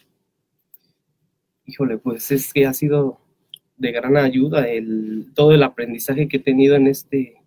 Híjole, 1.67 1.99
pues 1.99 2.31
es 2.31 2.53
que 2.53 2.67
ha 2.67 2.75
sido 2.75 3.24
de 3.85 3.93
gran 3.93 4.17
ayuda 4.17 4.67
el, 4.67 5.27
todo 5.35 5.53
el 5.53 5.63
aprendizaje 5.63 6.27
que 6.27 6.39
he 6.39 6.41
tenido 6.41 6.75
en 6.75 6.87
este, 6.87 7.43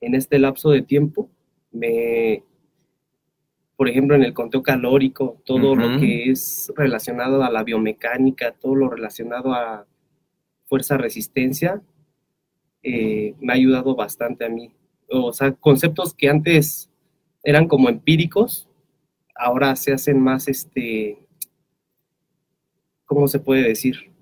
en 0.00 0.14
este 0.14 0.38
lapso 0.38 0.70
de 0.70 0.82
tiempo. 0.82 1.28
Me, 1.72 2.44
por 3.76 3.88
ejemplo, 3.88 4.14
en 4.14 4.22
el 4.22 4.32
conteo 4.32 4.62
calórico, 4.62 5.42
todo 5.44 5.74
lo 5.74 5.98
que 5.98 6.30
es 6.30 6.72
relacionado 6.76 7.42
a 7.42 7.50
la 7.50 7.64
biomecánica, 7.64 8.52
todo 8.52 8.76
lo 8.76 8.88
relacionado 8.88 9.52
a 9.52 9.86
fuerza-resistencia, 10.66 11.82
eh, 12.84 13.34
me 13.40 13.52
ha 13.52 13.56
ayudado 13.56 13.96
bastante 13.96 14.44
a 14.44 14.48
mí. 14.48 14.72
O 15.08 15.32
sea, 15.32 15.50
conceptos 15.50 16.14
que 16.14 16.28
antes 16.28 16.90
eran 17.42 17.66
como 17.66 17.88
empíricos, 17.88 18.68
ahora 19.34 19.74
se 19.74 19.92
hacen 19.92 20.20
más, 20.20 20.46
este, 20.46 21.18
¿cómo 23.04 23.26
se 23.26 23.40
puede 23.40 23.62
decir? 23.62 24.15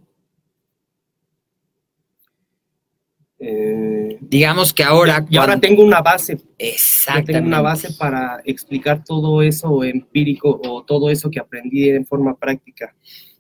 Eh, 3.47 4.17
Digamos 4.23 4.73
que 4.73 4.83
ahora... 4.83 5.27
y 5.29 5.37
ahora 5.37 5.61
tengo 5.61 5.85
una 5.85 6.01
base, 6.01 6.39
Exactamente. 6.57 7.35
tengo 7.35 7.47
una 7.49 7.61
base 7.61 7.93
para 7.93 8.41
explicar 8.47 9.05
todo 9.05 9.43
eso 9.43 9.85
empírico 9.85 10.59
o 10.65 10.83
todo 10.83 11.11
eso 11.11 11.31
que 11.31 11.41
aprendí 11.41 11.91
en 11.91 12.07
forma 12.07 12.35
práctica. 12.37 12.95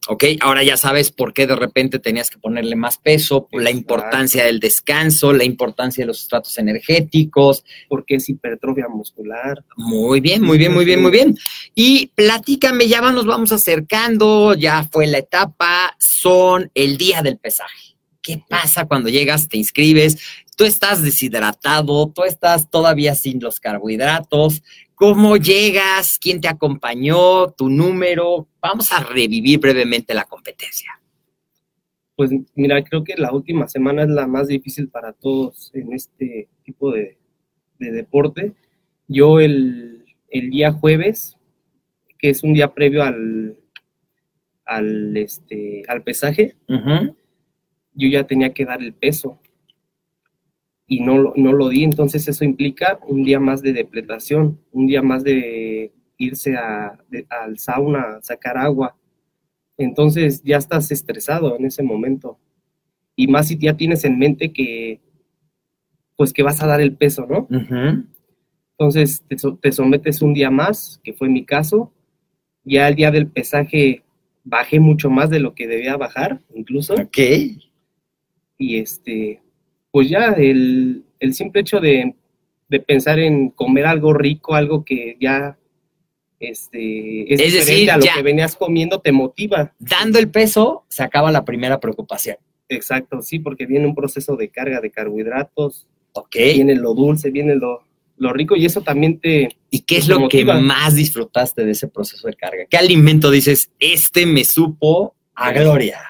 Ok, 0.06 0.24
ahora 0.42 0.62
ya 0.62 0.76
sabes 0.76 1.10
por 1.10 1.32
qué 1.32 1.46
de 1.46 1.56
repente 1.56 1.98
tenías 1.98 2.28
que 2.28 2.36
ponerle 2.36 2.76
más 2.76 2.98
peso, 2.98 3.48
la 3.52 3.70
importancia 3.70 4.44
del 4.44 4.60
descanso, 4.60 5.32
la 5.32 5.44
importancia 5.44 6.02
de 6.02 6.08
los 6.08 6.20
estratos 6.20 6.58
energéticos. 6.58 7.64
porque 7.88 8.16
es 8.16 8.28
hipertrofia 8.28 8.88
muscular. 8.88 9.64
Muy 9.78 10.20
bien, 10.20 10.42
muy 10.42 10.58
bien, 10.58 10.74
muy 10.74 10.84
bien, 10.84 11.00
muy 11.00 11.10
bien. 11.10 11.38
Y 11.74 12.08
platícame, 12.14 12.88
ya 12.88 13.00
nos 13.00 13.24
vamos 13.24 13.52
acercando, 13.52 14.52
ya 14.52 14.86
fue 14.92 15.06
la 15.06 15.18
etapa, 15.18 15.96
son 15.98 16.70
el 16.74 16.98
día 16.98 17.22
del 17.22 17.38
pesaje. 17.38 17.93
¿Qué 18.24 18.42
pasa 18.48 18.86
cuando 18.86 19.10
llegas, 19.10 19.48
te 19.48 19.58
inscribes? 19.58 20.18
Tú 20.56 20.64
estás 20.64 21.02
deshidratado, 21.02 22.08
tú 22.08 22.24
estás 22.24 22.70
todavía 22.70 23.14
sin 23.14 23.38
los 23.38 23.60
carbohidratos. 23.60 24.62
¿Cómo 24.94 25.36
llegas? 25.36 26.18
¿Quién 26.18 26.40
te 26.40 26.48
acompañó? 26.48 27.50
¿Tu 27.50 27.68
número? 27.68 28.48
Vamos 28.62 28.90
a 28.92 29.00
revivir 29.00 29.58
brevemente 29.60 30.14
la 30.14 30.24
competencia. 30.24 30.88
Pues 32.16 32.30
mira, 32.54 32.82
creo 32.82 33.04
que 33.04 33.14
la 33.16 33.30
última 33.30 33.68
semana 33.68 34.04
es 34.04 34.08
la 34.08 34.26
más 34.26 34.48
difícil 34.48 34.88
para 34.88 35.12
todos 35.12 35.70
en 35.74 35.92
este 35.92 36.48
tipo 36.64 36.92
de, 36.92 37.18
de 37.78 37.92
deporte. 37.92 38.54
Yo 39.06 39.38
el, 39.38 40.06
el 40.30 40.50
día 40.50 40.72
jueves, 40.72 41.36
que 42.18 42.30
es 42.30 42.42
un 42.42 42.54
día 42.54 42.72
previo 42.72 43.02
al, 43.02 43.58
al, 44.64 45.14
este, 45.16 45.82
al 45.88 46.02
pesaje. 46.02 46.56
Yo 47.94 48.08
ya 48.08 48.24
tenía 48.26 48.52
que 48.52 48.64
dar 48.64 48.82
el 48.82 48.92
peso 48.94 49.38
y 50.86 51.00
no, 51.00 51.16
lo- 51.18 51.32
no 51.36 51.52
lo 51.52 51.68
di, 51.68 51.84
entonces 51.84 52.26
eso 52.28 52.44
implica 52.44 52.98
un 53.06 53.22
día 53.24 53.40
más 53.40 53.62
de 53.62 53.72
depletación, 53.72 54.60
un 54.72 54.86
día 54.86 55.02
más 55.02 55.24
de 55.24 55.92
irse 56.18 56.56
a, 56.56 56.98
de- 57.08 57.26
al 57.30 57.58
sauna, 57.58 58.16
a 58.18 58.22
sacar 58.22 58.58
agua. 58.58 58.96
Entonces 59.78 60.42
ya 60.44 60.56
estás 60.58 60.90
estresado 60.90 61.56
en 61.56 61.64
ese 61.64 61.82
momento. 61.82 62.38
Y 63.16 63.28
más 63.28 63.48
si 63.48 63.58
ya 63.58 63.76
tienes 63.76 64.04
en 64.04 64.18
mente 64.18 64.52
que, 64.52 65.00
pues 66.16 66.32
que 66.32 66.42
vas 66.42 66.62
a 66.62 66.66
dar 66.66 66.80
el 66.80 66.94
peso, 66.96 67.26
¿no? 67.26 67.46
Entonces 68.78 69.24
te, 69.28 69.36
te 69.60 69.72
sometes 69.72 70.20
un 70.22 70.34
día 70.34 70.50
más, 70.50 71.00
que 71.02 71.12
fue 71.12 71.28
mi 71.28 71.44
caso. 71.44 71.92
Ya 72.64 72.88
el 72.88 72.94
día 72.94 73.10
del 73.10 73.26
pesaje 73.28 74.02
bajé 74.44 74.80
mucho 74.80 75.10
más 75.10 75.30
de 75.30 75.40
lo 75.40 75.54
que 75.54 75.66
debía 75.66 75.96
bajar, 75.96 76.40
incluso 76.54 76.94
Ok. 76.94 77.18
Y 78.58 78.78
este, 78.78 79.42
pues 79.90 80.08
ya 80.08 80.28
el, 80.36 81.04
el 81.20 81.34
simple 81.34 81.62
hecho 81.62 81.80
de, 81.80 82.14
de 82.68 82.80
pensar 82.80 83.18
en 83.18 83.50
comer 83.50 83.86
algo 83.86 84.12
rico, 84.12 84.54
algo 84.54 84.84
que 84.84 85.16
ya 85.20 85.58
este, 86.40 87.32
es, 87.32 87.40
Es 87.40 87.52
diferente 87.52 87.72
decir, 87.72 87.90
a 87.90 87.96
lo 87.96 88.04
que 88.14 88.22
venías 88.22 88.56
comiendo, 88.56 89.00
te 89.00 89.12
motiva. 89.12 89.74
Dando 89.78 90.18
el 90.18 90.30
peso, 90.30 90.84
se 90.88 91.02
acaba 91.02 91.32
la 91.32 91.44
primera 91.44 91.80
preocupación. 91.80 92.36
Exacto, 92.68 93.22
sí, 93.22 93.38
porque 93.38 93.66
viene 93.66 93.86
un 93.86 93.94
proceso 93.94 94.36
de 94.36 94.48
carga 94.48 94.80
de 94.80 94.90
carbohidratos, 94.90 95.86
¿Ok? 96.12 96.36
viene 96.36 96.74
lo 96.74 96.94
dulce, 96.94 97.30
viene 97.30 97.56
lo, 97.56 97.84
lo 98.16 98.32
rico 98.32 98.56
y 98.56 98.64
eso 98.64 98.80
también 98.82 99.18
te, 99.20 99.48
¿Y 99.70 99.80
qué 99.80 99.98
es 99.98 100.06
te 100.06 100.12
lo 100.12 100.28
que 100.28 100.44
más 100.44 100.94
disfrutaste 100.94 101.64
de 101.64 101.72
ese 101.72 101.88
proceso 101.88 102.26
de 102.26 102.34
carga? 102.34 102.64
¿Qué 102.68 102.76
alimento 102.76 103.30
dices, 103.30 103.70
este 103.78 104.26
me 104.26 104.44
supo 104.44 105.14
a 105.34 105.52
gloria? 105.52 106.00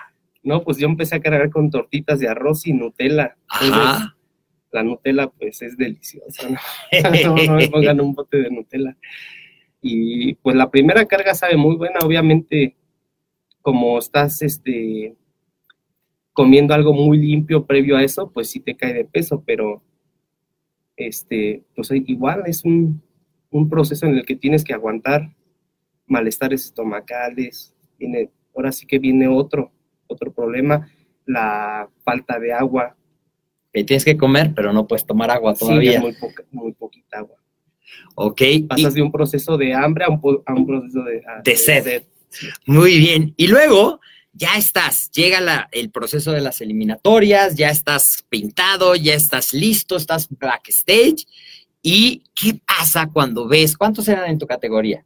No, 0.44 0.62
pues 0.62 0.78
yo 0.78 0.86
empecé 0.86 1.16
a 1.16 1.20
cargar 1.20 1.50
con 1.50 1.70
tortitas 1.70 2.20
de 2.20 2.28
arroz 2.28 2.66
y 2.66 2.72
Nutella. 2.72 3.36
Entonces, 3.60 3.78
Ajá. 3.78 4.16
la 4.70 4.82
Nutella 4.82 5.28
pues 5.28 5.62
es 5.62 5.76
deliciosa, 5.76 6.48
¿no? 6.48 6.58
no, 7.34 7.44
no 7.46 7.54
me 7.54 7.68
pongan 7.68 8.00
un 8.00 8.14
bote 8.14 8.36
de 8.42 8.50
Nutella. 8.50 8.96
Y 9.80 10.34
pues 10.34 10.54
la 10.54 10.70
primera 10.70 11.04
carga 11.06 11.34
sabe 11.34 11.56
muy 11.56 11.76
buena, 11.76 11.98
obviamente, 12.04 12.76
como 13.62 13.98
estás 13.98 14.42
este, 14.42 15.16
comiendo 16.32 16.74
algo 16.74 16.92
muy 16.92 17.18
limpio 17.18 17.66
previo 17.66 17.96
a 17.96 18.02
eso, 18.02 18.30
pues 18.30 18.50
sí 18.50 18.60
te 18.60 18.76
cae 18.76 18.92
de 18.92 19.04
peso, 19.04 19.42
pero 19.46 19.82
este, 20.96 21.64
pues 21.74 21.90
igual 21.90 22.42
es 22.46 22.64
un, 22.64 23.02
un 23.50 23.68
proceso 23.68 24.06
en 24.06 24.16
el 24.16 24.26
que 24.26 24.36
tienes 24.36 24.64
que 24.64 24.74
aguantar 24.74 25.34
malestares 26.06 26.66
estomacales, 26.66 27.74
viene, 27.98 28.30
ahora 28.54 28.72
sí 28.72 28.86
que 28.86 28.98
viene 28.98 29.28
otro, 29.28 29.72
otro 30.06 30.32
problema, 30.32 30.88
la 31.26 31.88
falta 32.04 32.38
de 32.38 32.52
agua, 32.52 32.96
Que 33.72 33.82
tienes 33.82 34.04
que 34.04 34.16
comer, 34.16 34.52
pero 34.54 34.72
no 34.72 34.86
puedes 34.86 35.04
tomar 35.04 35.30
agua 35.32 35.54
Sí, 35.54 35.60
todavía. 35.66 36.00
muy, 36.00 36.12
poca- 36.12 36.44
muy 36.52 36.72
poquita 36.74 37.18
agua. 37.18 37.36
ok. 38.14 38.40
y- 38.42 38.62
pasas 38.62 38.94
de 38.94 39.02
un 39.02 39.10
proceso 39.10 39.56
de 39.58 39.74
hambre 39.74 40.04
a 40.04 40.08
un, 40.10 40.20
po- 40.20 40.42
a 40.46 40.54
un 40.54 40.64
proceso 40.66 41.02
de, 41.02 41.22
a- 41.26 41.42
De 41.42 41.56
sed. 41.56 42.04
Muy 42.66 42.98
bien. 42.98 43.34
Y 43.36 43.48
luego 43.48 44.00
ya 44.32 44.56
estás, 44.56 45.10
llega 45.10 45.40
la- 45.40 45.68
el 45.72 45.90
proceso 45.90 46.30
de 46.32 46.40
las 46.40 46.60
eliminatorias, 46.60 47.56
ya 47.56 47.70
estás 47.70 48.24
pintado, 48.28 48.94
ya 48.94 49.14
estás 49.14 49.52
listo, 49.52 49.96
estás 49.96 50.28
backstage. 50.30 51.26
¿Y 51.82 52.22
qué 52.34 52.58
pasa 52.66 53.10
cuando 53.12 53.46
ves? 53.48 53.76
¿Cuántos 53.76 54.06
eran 54.08 54.30
en 54.30 54.38
tu 54.38 54.46
categoría? 54.46 55.04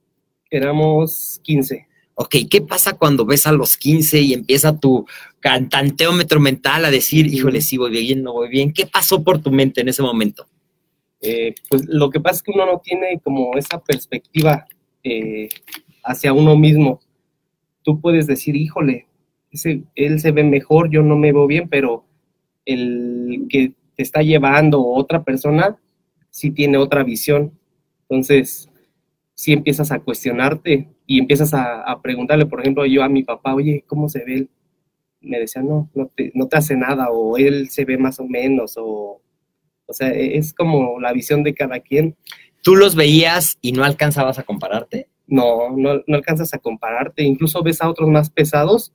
Éramos 0.51 1.41
15. 1.43 1.88
Ok, 2.21 2.35
¿qué 2.51 2.61
pasa 2.61 2.95
cuando 2.95 3.25
ves 3.25 3.47
a 3.47 3.53
los 3.53 3.77
15 3.77 4.19
y 4.19 4.33
empieza 4.33 4.77
tu 4.77 5.07
cantanteómetro 5.39 6.41
mental 6.41 6.85
a 6.85 6.91
decir, 6.91 7.29
híjole, 7.29 7.61
si 7.61 7.77
voy 7.77 7.93
bien, 7.93 8.25
no 8.25 8.33
voy 8.33 8.49
bien? 8.49 8.73
¿Qué 8.73 8.87
pasó 8.87 9.23
por 9.23 9.41
tu 9.41 9.53
mente 9.53 9.83
en 9.83 9.89
ese 9.89 10.03
momento? 10.03 10.49
Eh, 11.21 11.55
pues 11.69 11.85
lo 11.87 12.11
que 12.11 12.19
pasa 12.19 12.39
es 12.39 12.43
que 12.43 12.51
uno 12.51 12.67
no 12.67 12.81
tiene 12.81 13.21
como 13.23 13.57
esa 13.57 13.81
perspectiva 13.81 14.67
eh, 15.05 15.49
hacia 16.03 16.33
uno 16.33 16.57
mismo. 16.57 16.99
Tú 17.85 18.01
puedes 18.01 18.27
decir, 18.27 18.57
híjole, 18.57 19.07
ese, 19.53 19.85
él 19.95 20.19
se 20.19 20.33
ve 20.33 20.43
mejor, 20.43 20.91
yo 20.91 21.05
no 21.05 21.17
me 21.17 21.31
veo 21.31 21.47
bien, 21.47 21.69
pero 21.69 22.05
el 22.65 23.47
que 23.49 23.75
te 23.95 24.03
está 24.03 24.23
llevando 24.23 24.85
otra 24.85 25.23
persona 25.23 25.77
sí 26.31 26.51
tiene 26.51 26.79
otra 26.79 27.05
visión. 27.05 27.57
Entonces, 28.09 28.69
sí 29.35 29.53
empiezas 29.53 29.93
a 29.93 30.01
cuestionarte 30.01 30.89
y 31.11 31.19
empiezas 31.19 31.55
a, 31.55 31.81
a 31.81 32.03
preguntarle, 32.03 32.45
por 32.45 32.61
ejemplo, 32.61 32.85
yo 32.85 33.03
a 33.03 33.09
mi 33.09 33.23
papá, 33.25 33.55
oye, 33.55 33.83
¿cómo 33.87 34.11
se 34.11 34.25
ve 34.27 34.35
él? 34.35 34.51
Me 35.23 35.41
decía, 35.41 35.63
no, 35.63 35.89
no 35.95 36.09
te, 36.15 36.31
no 36.35 36.49
te 36.49 36.59
hace 36.59 36.77
nada, 36.77 37.09
o 37.11 37.39
él 37.39 37.71
se 37.71 37.87
ve 37.87 37.97
más 37.97 38.21
o 38.21 38.27
menos, 38.27 38.75
o, 38.77 39.23
o 39.87 39.93
sea, 39.95 40.11
e- 40.11 40.37
es 40.37 40.53
como 40.53 41.01
la 41.01 41.15
visión 41.15 41.43
de 41.43 41.55
cada 41.55 41.81
quien. 41.81 42.15
¿Tú 42.63 42.77
los 42.77 42.95
veías 42.95 43.57
y 43.63 43.73
no 43.73 43.85
alcanzabas 43.85 44.39
a 44.39 44.43
compararte? 44.43 45.09
No, 45.27 45.75
no, 45.75 46.03
no 46.07 46.15
alcanzas 46.15 46.53
a 46.53 46.59
compararte, 46.59 47.23
incluso 47.23 47.63
ves 47.63 47.81
a 47.81 47.89
otros 47.89 48.11
más 48.11 48.29
pesados 48.29 48.93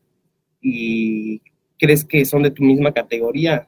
y 0.62 1.42
crees 1.80 2.06
que 2.06 2.26
son 2.26 2.44
de 2.44 2.52
tu 2.52 2.62
misma 2.64 2.92
categoría. 2.94 3.68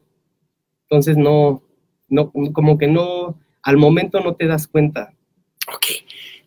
Entonces 0.84 1.18
no, 1.18 1.64
no, 2.10 2.32
como 2.54 2.78
que 2.78 2.88
no, 2.88 3.40
al 3.64 3.78
momento 3.78 4.20
no 4.20 4.36
te 4.36 4.46
das 4.46 4.68
cuenta. 4.68 5.16
Ok. 5.68 6.05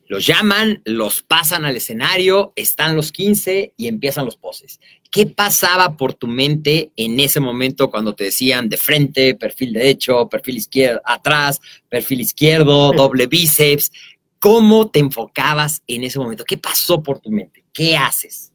Los 0.09 0.27
llaman, 0.27 0.81
los 0.87 1.23
pasan 1.23 1.67
al 1.67 1.77
escenario, 1.77 2.55
están 2.57 2.97
los 2.97 3.13
15 3.13 3.75
y 3.77 3.89
empiezan 3.89 4.25
los 4.25 4.39
poses. 4.39 4.81
¿Qué 5.11 5.27
pasaba 5.27 5.99
por 5.99 6.15
tu 6.15 6.27
mente 6.27 6.93
en 6.97 7.21
ese 7.21 7.41
momento 7.41 7.91
cuando 7.91 8.15
te 8.15 8.25
decían 8.25 8.71
de 8.71 8.79
frente, 8.79 9.35
perfil 9.35 9.75
derecho, 9.75 10.27
perfil 10.27 10.57
izquierdo, 10.57 11.03
atrás, 11.05 11.61
perfil 11.91 12.23
izquierdo, 12.23 12.93
doble 12.93 13.27
bíceps? 13.27 13.93
¿Cómo 14.39 14.89
te 14.89 15.01
enfocabas 15.01 15.83
en 15.87 16.05
ese 16.05 16.19
momento? 16.19 16.45
¿Qué 16.45 16.57
pasó 16.57 17.03
por 17.03 17.21
tu 17.21 17.31
mente? 17.31 17.65
¿Qué 17.71 17.95
haces? 17.95 18.53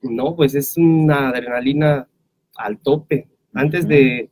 No, 0.00 0.36
pues 0.36 0.54
es 0.54 0.76
una 0.76 1.30
adrenalina 1.30 2.08
al 2.54 2.78
tope. 2.78 3.26
Antes 3.52 3.88
de 3.88 4.30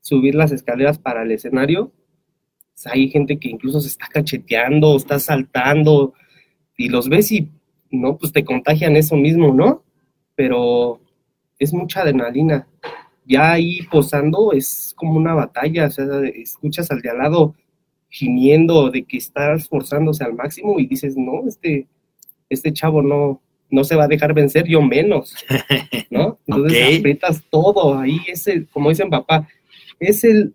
subir 0.00 0.34
las 0.34 0.52
escaleras 0.52 0.98
para 0.98 1.22
el 1.22 1.32
escenario, 1.32 1.92
hay 2.86 3.08
gente 3.08 3.38
que 3.38 3.48
incluso 3.48 3.80
se 3.80 3.88
está 3.88 4.06
cacheteando, 4.08 4.96
está 4.96 5.18
saltando, 5.18 6.14
y 6.76 6.88
los 6.88 7.08
ves 7.08 7.30
y 7.32 7.48
no, 7.90 8.16
pues 8.18 8.32
te 8.32 8.44
contagian 8.44 8.96
eso 8.96 9.16
mismo, 9.16 9.52
¿no? 9.54 9.84
Pero 10.34 11.00
es 11.58 11.72
mucha 11.72 12.00
adrenalina. 12.02 12.66
Ya 13.24 13.52
ahí 13.52 13.82
posando 13.90 14.52
es 14.52 14.92
como 14.96 15.14
una 15.14 15.34
batalla, 15.34 15.86
o 15.86 15.90
sea, 15.90 16.04
escuchas 16.34 16.90
al 16.90 17.00
de 17.00 17.10
al 17.10 17.18
lado 17.18 17.54
gimiendo 18.10 18.90
de 18.90 19.04
que 19.04 19.16
está 19.16 19.54
esforzándose 19.54 20.24
al 20.24 20.34
máximo 20.34 20.78
y 20.78 20.86
dices, 20.86 21.16
no, 21.16 21.46
este, 21.48 21.86
este 22.48 22.72
chavo 22.72 23.02
no, 23.02 23.40
no 23.70 23.84
se 23.84 23.96
va 23.96 24.04
a 24.04 24.08
dejar 24.08 24.34
vencer, 24.34 24.66
yo 24.66 24.82
menos, 24.82 25.34
¿no? 26.10 26.38
Entonces 26.46 26.88
Ok. 26.88 26.98
aprietas 26.98 27.42
todo, 27.50 27.98
ahí 27.98 28.18
es 28.28 28.46
el, 28.46 28.68
como 28.68 28.90
dicen 28.90 29.10
papá, 29.10 29.48
es 29.98 30.22
el, 30.24 30.54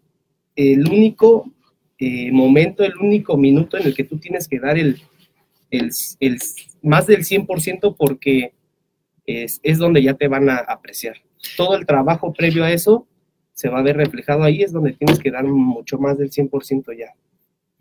el 0.56 0.88
único 0.88 1.52
eh, 2.00 2.32
momento, 2.32 2.84
el 2.84 2.96
único 2.98 3.38
minuto 3.38 3.78
en 3.78 3.88
el 3.88 3.96
que 3.96 4.04
tú 4.04 4.18
tienes 4.18 4.48
que 4.48 4.60
dar 4.60 4.78
el, 4.78 5.02
el, 5.70 5.92
el 6.20 6.40
más 6.82 7.08
del 7.08 7.26
100% 7.26 7.96
porque 7.98 8.54
es, 9.26 9.60
es 9.64 9.78
donde 9.78 10.02
ya 10.02 10.14
te 10.14 10.28
van 10.28 10.50
a 10.50 10.58
apreciar. 10.58 11.18
Todo 11.58 11.76
el 11.76 11.86
trabajo 11.86 12.34
previo 12.34 12.64
a 12.64 12.72
eso 12.72 13.06
se 13.54 13.70
va 13.70 13.80
a 13.80 13.84
ver 13.84 13.98
reflejado 13.98 14.44
ahí, 14.44 14.62
es 14.62 14.72
donde 14.72 14.94
tienes 14.94 15.20
que 15.20 15.32
dar 15.32 15.44
mucho 15.44 15.98
más 15.98 16.18
del 16.18 16.32
100% 16.32 16.98
ya. 16.98 17.14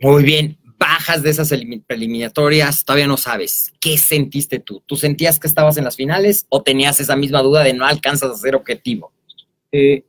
Muy 0.00 0.24
bien, 0.24 0.58
bajas 0.78 1.22
de 1.22 1.30
esas 1.30 1.50
elimi- 1.52 1.84
eliminatorias, 1.88 2.84
todavía 2.84 3.06
no 3.06 3.16
sabes. 3.16 3.72
¿Qué 3.80 3.96
sentiste 3.96 4.58
tú? 4.58 4.82
¿Tú 4.86 4.96
sentías 4.96 5.38
que 5.38 5.46
estabas 5.46 5.76
en 5.76 5.84
las 5.84 5.96
finales 5.96 6.46
o 6.48 6.62
tenías 6.62 7.00
esa 7.00 7.16
misma 7.16 7.42
duda 7.42 7.62
de 7.62 7.72
no 7.74 7.84
alcanzas 7.84 8.30
a 8.30 8.36
ser 8.36 8.56
objetivo? 8.56 9.12
Eh, 9.70 10.02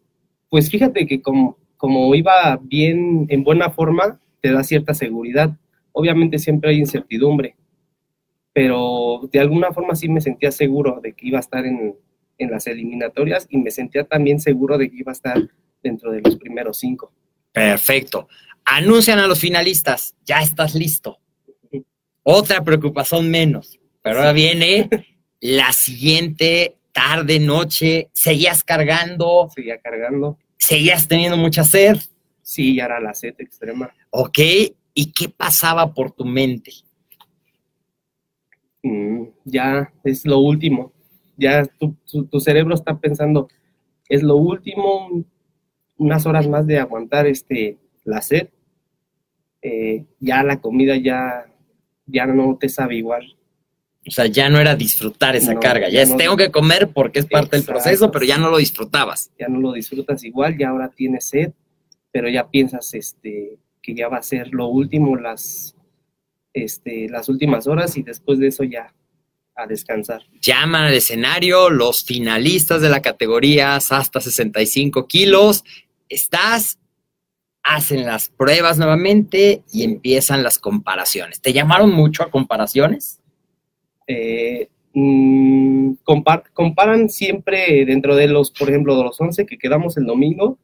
pues 0.50 0.70
fíjate 0.70 1.06
que 1.06 1.22
como, 1.22 1.58
como 1.80 2.14
iba 2.14 2.60
bien, 2.62 3.26
en 3.30 3.46
buena 3.46 3.70
forma, 3.70 4.20
te 4.42 4.52
da 4.52 4.66
cierta 4.66 4.94
seguridad. 4.94 5.56
Obviamente 5.94 6.38
siempre 6.38 6.72
hay 6.72 6.80
incertidumbre, 6.80 7.56
pero 8.52 9.22
de 9.32 9.40
alguna 9.40 9.72
forma 9.72 9.96
sí 9.96 10.10
me 10.10 10.20
sentía 10.20 10.52
seguro 10.52 11.00
de 11.02 11.14
que 11.14 11.28
iba 11.28 11.38
a 11.38 11.40
estar 11.40 11.66
en, 11.66 11.96
en 12.38 12.52
las 12.52 12.68
eliminatorias 12.68 13.48
y 13.50 13.60
me 13.60 13.72
sentía 13.72 14.04
también 14.04 14.42
seguro 14.42 14.78
de 14.78 14.92
que 14.92 14.98
iba 14.98 15.14
a 15.14 15.14
estar 15.14 15.38
dentro 15.82 16.12
de 16.12 16.20
los 16.20 16.36
primeros 16.36 16.80
cinco. 16.80 17.14
Perfecto. 17.54 18.28
Anuncian 18.66 19.20
a 19.20 19.28
los 19.28 19.40
finalistas, 19.40 20.18
ya 20.26 20.42
estás 20.42 20.76
listo. 20.76 21.20
Otra 22.24 22.62
preocupación 22.62 23.32
menos, 23.32 23.80
pero 24.02 24.18
ahora 24.18 24.34
viene 24.34 24.90
la 25.40 25.72
siguiente 25.72 26.76
tarde, 26.92 27.40
noche, 27.40 28.10
seguías 28.12 28.66
cargando, 28.66 29.50
Seguía 29.56 29.80
cargando. 29.80 30.38
Seguías 30.60 31.08
teniendo 31.08 31.38
mucha 31.38 31.64
sed, 31.64 31.98
Sí, 32.42 32.76
ya 32.76 32.86
era 32.86 33.00
la 33.00 33.14
sed 33.14 33.36
extrema. 33.40 33.92
¿ok? 34.10 34.40
¿Y 34.94 35.12
qué 35.12 35.30
pasaba 35.30 35.94
por 35.94 36.12
tu 36.12 36.26
mente? 36.26 36.72
Mm, 38.84 39.24
ya 39.46 39.92
es 40.04 40.26
lo 40.26 40.40
último. 40.40 40.92
Ya 41.38 41.66
tu, 41.66 41.96
tu- 42.10 42.26
tu 42.26 42.40
cerebro 42.40 42.74
está 42.76 42.98
pensando, 43.00 43.48
es 44.08 44.24
lo 44.24 44.36
último, 44.36 45.24
unas 45.98 46.26
horas 46.26 46.48
más 46.48 46.66
de 46.66 46.80
aguantar 46.80 47.28
este, 47.28 47.78
la 48.04 48.22
sed. 48.22 48.50
Eh, 49.62 50.06
ya 50.20 50.42
la 50.44 50.60
comida 50.60 50.96
ya, 50.98 51.46
ya 52.06 52.26
no 52.26 52.58
te 52.58 52.68
sabe 52.70 52.96
igual. 52.96 53.38
O 54.08 54.12
sea, 54.12 54.26
ya 54.28 54.50
no 54.50 54.60
era 54.60 54.76
disfrutar 54.76 55.36
esa 55.36 55.54
No, 55.54 55.60
carga, 55.60 55.88
ya, 55.88 55.96
ya 55.96 56.02
es 56.04 56.18
tengo 56.18 56.38
que 56.38 56.52
comer 56.52 56.90
porque 56.94 57.20
es 57.20 57.26
parte 57.26 57.58
del 57.58 57.66
proceso, 57.66 58.10
pero 58.12 58.26
ya 58.26 58.38
no 58.38 58.50
lo 58.50 58.58
disfrutabas. 58.58 59.32
Ya 59.38 59.48
no 59.48 59.60
lo 59.60 59.74
disfrutas 59.74 60.24
igual, 60.24 60.58
ya 60.58 60.70
ahora 60.70 60.90
tienes 60.90 61.28
sed, 61.28 61.52
pero 62.12 62.30
ya 62.30 62.50
piensas 62.50 62.94
este, 62.94 63.60
que 63.82 63.94
ya 63.94 64.08
va 64.08 64.18
a 64.18 64.24
ser 64.24 64.54
lo 64.54 64.68
último, 64.68 65.16
las, 65.18 65.76
este, 66.54 67.10
las 67.10 67.30
últimas 67.30 67.68
horas 67.68 67.98
y 67.98 68.04
después 68.04 68.40
de 68.40 68.48
eso 68.48 68.64
ya 68.64 68.94
a 69.56 69.68
descansar. 69.68 70.24
Llaman 70.42 70.84
al 70.84 70.94
escenario 70.94 71.70
los 71.70 72.04
finalistas 72.04 72.82
de 72.82 72.90
la 72.90 73.02
categoría 73.02 73.76
hasta 73.76 74.22
65 74.22 75.06
kilos. 75.08 75.64
Estás, 76.08 76.80
hacen 77.64 78.06
las 78.06 78.30
pruebas 78.30 78.78
nuevamente 78.78 79.64
y 79.72 79.84
empiezan 79.84 80.44
las 80.44 80.58
comparaciones. 80.58 81.42
¿Te 81.42 81.54
llamaron 81.54 81.92
mucho 81.92 82.24
a 82.24 82.32
comparaciones? 82.32 83.19
Eh, 84.10 84.68
mm, 84.94 85.92
compar- 86.04 86.44
comparan 86.54 87.10
siempre 87.10 87.86
dentro 87.86 88.16
de 88.16 88.28
los, 88.28 88.50
por 88.52 88.70
ejemplo, 88.70 88.98
de 88.98 89.04
los 89.04 89.22
11 89.22 89.46
que 89.46 89.58
quedamos 89.60 89.96
el 89.98 90.06
domingo, 90.06 90.58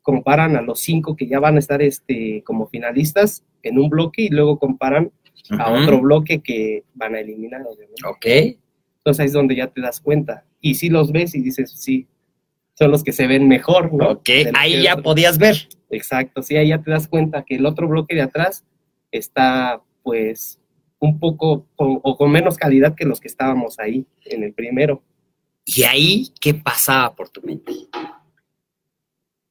comparan 0.00 0.56
a 0.56 0.62
los 0.62 0.80
5 0.80 1.14
que 1.16 1.26
ya 1.26 1.38
van 1.38 1.56
a 1.56 1.58
estar 1.58 1.82
este, 1.82 2.42
como 2.44 2.66
finalistas 2.66 3.44
en 3.62 3.78
un 3.78 3.90
bloque 3.90 4.22
y 4.22 4.28
luego 4.30 4.58
comparan 4.58 5.12
a 5.58 5.70
otro 5.70 6.00
bloque 6.00 6.40
que 6.40 6.84
van 6.94 7.14
a 7.14 7.20
eliminar, 7.20 7.60
obviamente. 7.62 8.02
Ok. 8.06 8.56
Entonces 8.98 9.20
ahí 9.20 9.26
es 9.26 9.32
donde 9.34 9.54
ya 9.56 9.66
te 9.68 9.80
das 9.82 10.00
cuenta. 10.00 10.44
Y 10.60 10.76
si 10.76 10.88
los 10.88 11.12
ves 11.12 11.34
y 11.34 11.42
dices, 11.42 11.70
sí, 11.76 12.06
son 12.74 12.90
los 12.90 13.04
que 13.04 13.12
se 13.12 13.26
ven 13.26 13.48
mejor, 13.48 13.92
¿no? 13.92 14.10
Ok, 14.12 14.30
ahí 14.54 14.82
ya 14.82 14.96
podías 14.96 15.36
ver. 15.36 15.68
Exacto, 15.90 16.42
sí, 16.42 16.56
ahí 16.56 16.68
ya 16.68 16.78
te 16.82 16.90
das 16.90 17.06
cuenta 17.06 17.42
que 17.44 17.56
el 17.56 17.66
otro 17.66 17.86
bloque 17.86 18.14
de 18.14 18.22
atrás 18.22 18.64
está, 19.10 19.82
pues, 20.02 20.58
un 21.00 21.18
poco 21.20 21.66
con- 21.76 22.00
o 22.02 22.16
con 22.16 22.30
menos 22.30 22.56
calidad 22.56 22.94
que 22.94 23.04
los 23.04 23.20
que 23.20 23.28
estábamos 23.28 23.78
ahí 23.78 24.06
en 24.24 24.42
el 24.42 24.52
primero. 24.52 25.02
Y 25.64 25.82
ahí, 25.84 26.28
¿qué 26.40 26.54
pasaba 26.54 27.14
por 27.14 27.28
tu 27.28 27.42
mente? 27.42 27.72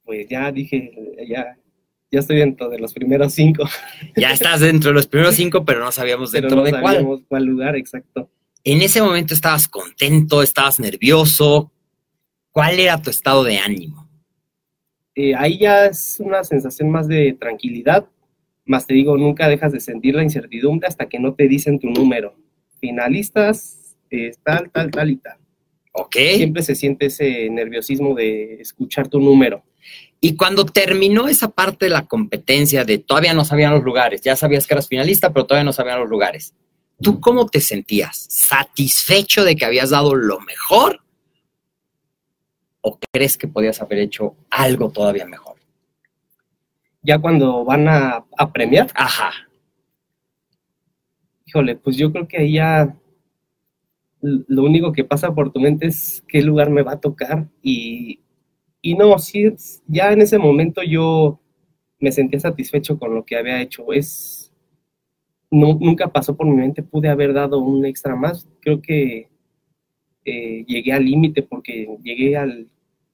Pues 0.04 0.28
ya 0.30 0.52
dije, 0.52 0.92
ya, 1.28 1.58
ya 2.12 2.20
estoy 2.20 2.38
dentro 2.38 2.70
de 2.70 2.80
los 2.80 2.94
primeros 2.94 3.34
cinco, 3.34 3.64
Ya 4.16 4.32
estás 4.32 4.62
dentro 4.62 4.90
de 4.92 4.96
los 4.96 5.08
primeros 5.08 5.36
cinco, 5.36 5.66
pero 5.66 5.80
no 5.84 5.92
sabíamos 5.92 6.32
pero 6.32 6.44
dentro 6.48 6.58
no 6.60 6.64
de 6.64 6.72
cuál. 6.72 6.96
sabíamos 6.96 7.22
cuál 7.28 7.44
lugar 7.46 7.76
exacto. 7.76 8.30
En 8.64 8.82
ese 8.82 9.02
momento 9.02 9.34
estabas 9.34 9.68
contento, 9.68 10.42
estabas 10.42 10.80
nervioso. 10.80 11.72
¿Cuál 12.52 12.80
era 12.80 13.02
tu 13.02 13.10
estado 13.10 13.44
de 13.44 13.58
ánimo? 13.60 14.10
Eh, 15.16 15.34
ahí 15.36 15.60
ya 15.60 15.86
es 15.88 16.18
una 16.20 16.44
sensación 16.44 16.90
más 16.90 17.08
de 17.08 17.34
tranquilidad, 17.40 18.08
más 18.68 18.86
te 18.86 18.94
digo, 18.94 19.18
nunca 19.18 19.48
dejas 19.48 19.72
de 19.72 19.80
sentir 19.80 20.16
la 20.16 20.24
incertidumbre 20.24 20.88
hasta 20.88 21.08
que 21.08 21.20
no 21.20 21.34
te 21.34 21.48
dicen 21.48 21.80
tu 21.80 21.90
número. 21.90 22.36
Finalistas, 22.80 23.98
eh, 24.10 24.32
tal, 24.44 24.70
tal, 24.72 24.92
tal 24.92 25.10
y 25.10 25.18
tal. 25.18 25.38
¿Ok? 25.94 26.16
Siempre 26.36 26.62
se 26.62 26.76
siente 26.76 27.08
ese 27.08 27.50
nerviosismo 27.50 28.14
de 28.14 28.62
escuchar 28.62 29.08
tu 29.08 29.20
número. 29.20 29.64
Y 30.20 30.36
cuando 30.36 30.66
terminó 30.66 31.28
esa 31.28 31.50
parte 31.50 31.86
de 31.86 31.92
la 31.92 32.06
competencia 32.06 32.84
de 32.84 32.98
todavía 32.98 33.34
no 33.34 33.46
sabían 33.46 33.74
los 33.74 33.84
lugares, 33.84 34.22
ya 34.22 34.36
sabías 34.36 34.66
que 34.66 34.74
eras 34.74 34.88
finalista, 34.88 35.32
pero 35.32 35.46
todavía 35.46 35.66
no 35.66 35.74
sabían 35.74 36.00
los 36.00 36.10
lugares, 36.10 36.54
¿tú 37.02 37.20
cómo 37.20 37.48
te 37.48 37.62
sentías? 37.62 38.26
¿Satisfecho 38.30 39.44
de 39.44 39.56
que 39.56 39.66
habías 39.66 39.92
dado 39.92 40.16
lo 40.16 40.40
mejor? 40.40 41.02
¿O 42.82 43.00
crees 43.12 43.38
que 43.38 43.48
podías 43.48 43.82
haber 43.82 44.00
hecho 44.00 44.36
algo 44.50 44.92
todavía 44.92 45.26
mejor? 45.26 45.57
Ya 47.08 47.20
cuando 47.20 47.64
van 47.64 47.88
a, 47.88 48.26
a 48.38 48.52
premiar, 48.52 48.88
Ajá. 48.94 49.32
híjole, 51.46 51.78
pues 51.78 51.96
yo 51.96 52.12
creo 52.12 52.28
que 52.28 52.36
ahí 52.36 52.54
ya 52.56 52.98
lo 54.20 54.64
único 54.64 54.92
que 54.92 55.06
pasa 55.06 55.34
por 55.34 55.54
tu 55.54 55.62
mente 55.62 55.88
es 55.88 56.22
qué 56.28 56.42
lugar 56.42 56.70
me 56.70 56.82
va 56.82 56.92
a 56.94 57.00
tocar. 57.00 57.48
Y, 57.64 58.20
y 58.82 58.96
no, 58.96 59.18
sí, 59.20 59.46
ya 59.88 60.12
en 60.12 60.22
ese 60.22 60.38
momento 60.38 60.84
yo 60.84 61.40
me 61.98 62.12
sentía 62.12 62.42
satisfecho 62.42 63.00
con 63.00 63.16
lo 63.16 63.24
que 63.24 63.38
había 63.38 63.62
hecho. 63.62 63.94
Es, 63.94 64.52
no, 65.50 65.78
nunca 65.80 66.12
pasó 66.12 66.36
por 66.36 66.46
mi 66.46 66.58
mente, 66.58 66.84
pude 66.84 67.08
haber 67.08 67.32
dado 67.32 67.60
un 67.60 67.86
extra 67.86 68.18
más. 68.18 68.50
Creo 68.60 68.82
que 68.82 69.30
eh, 70.26 70.66
llegué 70.68 70.92
al 70.92 71.06
límite 71.06 71.42
porque 71.42 71.88
llegué 72.04 72.36
al 72.36 72.68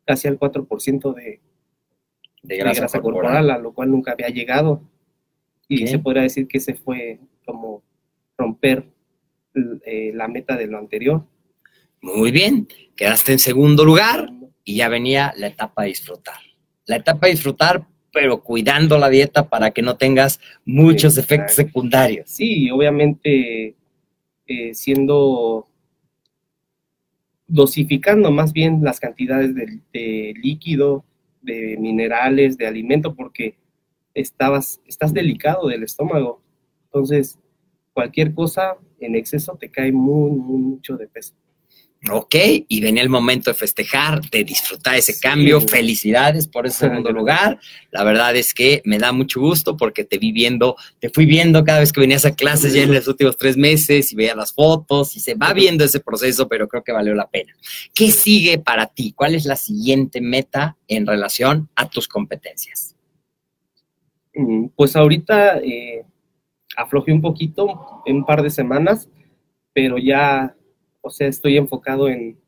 casi 0.04 0.28
al 0.28 0.40
4% 0.40 1.14
de, 1.14 1.42
De 2.44 2.56
de 2.56 2.62
grasa, 2.62 2.82
corporal. 3.00 3.02
corporal, 3.02 3.50
a 3.52 3.58
lo 3.58 3.74
cual 3.74 3.90
nunca 3.90 4.12
había 4.12 4.30
llegado. 4.30 4.82
Y 5.68 5.88
se 5.88 5.98
podría 5.98 6.24
decir 6.24 6.48
que 6.48 6.60
se 6.60 6.76
fue 6.76 7.20
como 7.46 7.82
romper 8.38 8.86
eh, 9.86 10.12
la 10.14 10.28
meta 10.28 10.58
de 10.58 10.68
lo 10.68 10.78
anterior. 10.78 11.26
Muy 12.02 12.32
bien. 12.32 12.68
Quedaste 12.96 13.32
en 13.32 13.40
segundo 13.40 13.86
lugar 13.86 14.30
y 14.64 14.76
ya 14.76 14.90
venía 14.90 15.34
la 15.38 15.48
etapa 15.48 15.84
de 15.84 15.90
disfrutar. 15.90 16.38
La 16.86 16.98
etapa 16.98 17.28
de 17.28 17.34
disfrutar, 17.34 17.88
pero 18.12 18.44
cuidando 18.44 18.98
la 18.98 19.10
dieta 19.10 19.50
para 19.50 19.72
que 19.72 19.82
no 19.82 19.96
tengas 19.96 20.40
muchos 20.66 21.18
Exacto. 21.18 21.34
efectos 21.36 21.56
secundarios. 21.56 22.30
Sí, 22.30 22.70
obviamente 22.70 23.76
eh, 24.46 24.74
siendo 24.74 25.70
dosificando 27.48 28.32
más 28.32 28.52
bien 28.52 28.84
las 28.84 29.00
cantidades 29.00 29.56
de, 29.56 29.80
de 29.94 30.34
líquido, 30.42 31.06
de 31.44 31.78
minerales, 31.80 32.58
de 32.58 32.68
alimento, 32.68 33.16
porque 33.16 33.58
estabas, 34.14 34.82
estás 34.86 35.14
delicado 35.14 35.68
del 35.68 35.84
estómago. 35.84 36.42
Entonces, 36.86 37.40
cualquier 37.94 38.34
cosa 38.34 38.78
en 39.00 39.16
exceso 39.16 39.56
te 39.58 39.70
cae 39.70 39.92
muy, 39.92 40.32
muy 40.32 40.62
mucho 40.62 40.98
de 40.98 41.08
peso. 41.08 41.34
Ok, 42.12 42.36
y 42.68 42.82
venía 42.82 43.02
el 43.02 43.08
momento 43.08 43.50
de 43.50 43.54
festejar, 43.54 44.20
de 44.30 44.44
disfrutar 44.44 44.96
ese 44.96 45.13
Sí. 45.13 45.22
cambio. 45.22 45.62
Felicidades 45.62 46.48
por 46.50 46.68
ese 46.68 46.80
segundo 46.80 47.12
lugar. 47.13 47.60
La 47.92 48.04
verdad 48.04 48.36
es 48.36 48.54
que 48.54 48.82
me 48.84 48.98
da 49.00 49.13
mucho 49.13 49.39
gusto 49.39 49.78
porque 49.78 50.04
te 50.04 50.18
vi 50.18 50.34
viendo, 50.34 50.76
te 51.00 51.10
fui 51.10 51.26
viendo 51.26 51.63
cada 51.63 51.80
vez 51.80 51.94
que 51.94 52.02
venías 52.02 52.26
a 52.26 52.36
clases 52.36 52.74
ya 52.74 52.84
en 52.84 52.94
los 52.94 53.08
últimos 53.08 53.38
tres 53.38 53.56
meses 53.56 54.12
y 54.12 54.16
veía 54.18 54.36
las 54.36 54.52
fotos 54.52 55.16
y 55.16 55.22
se 55.22 55.36
va 55.36 55.54
viendo 55.54 55.86
ese 55.86 56.02
proceso, 56.02 56.50
pero 56.50 56.68
creo 56.68 56.84
que 56.84 56.92
valió 56.92 57.16
la 57.16 57.30
pena. 57.30 57.54
¿Qué 57.94 58.12
sigue 58.12 58.58
para 58.60 58.88
ti? 58.88 59.13
¿Cuál 59.13 59.36
es 59.36 59.46
la 59.46 59.56
siguiente 59.56 60.20
meta 60.20 60.76
en 60.89 61.08
relación 61.08 61.70
a 61.76 61.89
tus 61.89 62.10
competencias? 62.10 62.98
Mm, 64.36 64.68
Pues 64.76 64.96
ahorita 64.98 65.60
eh, 65.60 66.04
aflojé 66.76 67.13
un 67.13 67.22
poquito, 67.22 68.02
en 68.06 68.18
un 68.18 68.26
par 68.26 68.42
de 68.44 68.50
semanas, 68.50 69.08
pero 69.74 69.98
ya, 69.98 70.54
o 71.04 71.10
sea, 71.10 71.28
estoy 71.28 71.58
enfocado 71.58 72.08
en, 72.08 72.39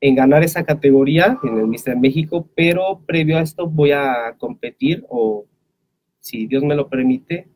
en 0.00 0.14
ganar 0.14 0.44
esa 0.44 0.64
categoría 0.64 1.38
en 1.42 1.58
el 1.58 1.66
Mister 1.66 1.96
México, 1.96 2.48
pero 2.54 3.02
previo 3.06 3.38
a 3.38 3.40
esto 3.40 3.66
voy 3.66 3.92
a 3.92 4.36
competir 4.38 5.04
o, 5.08 5.46
si 6.20 6.46
Dios 6.46 6.62
me 6.62 6.76
lo 6.76 6.88
permite, 6.88 7.48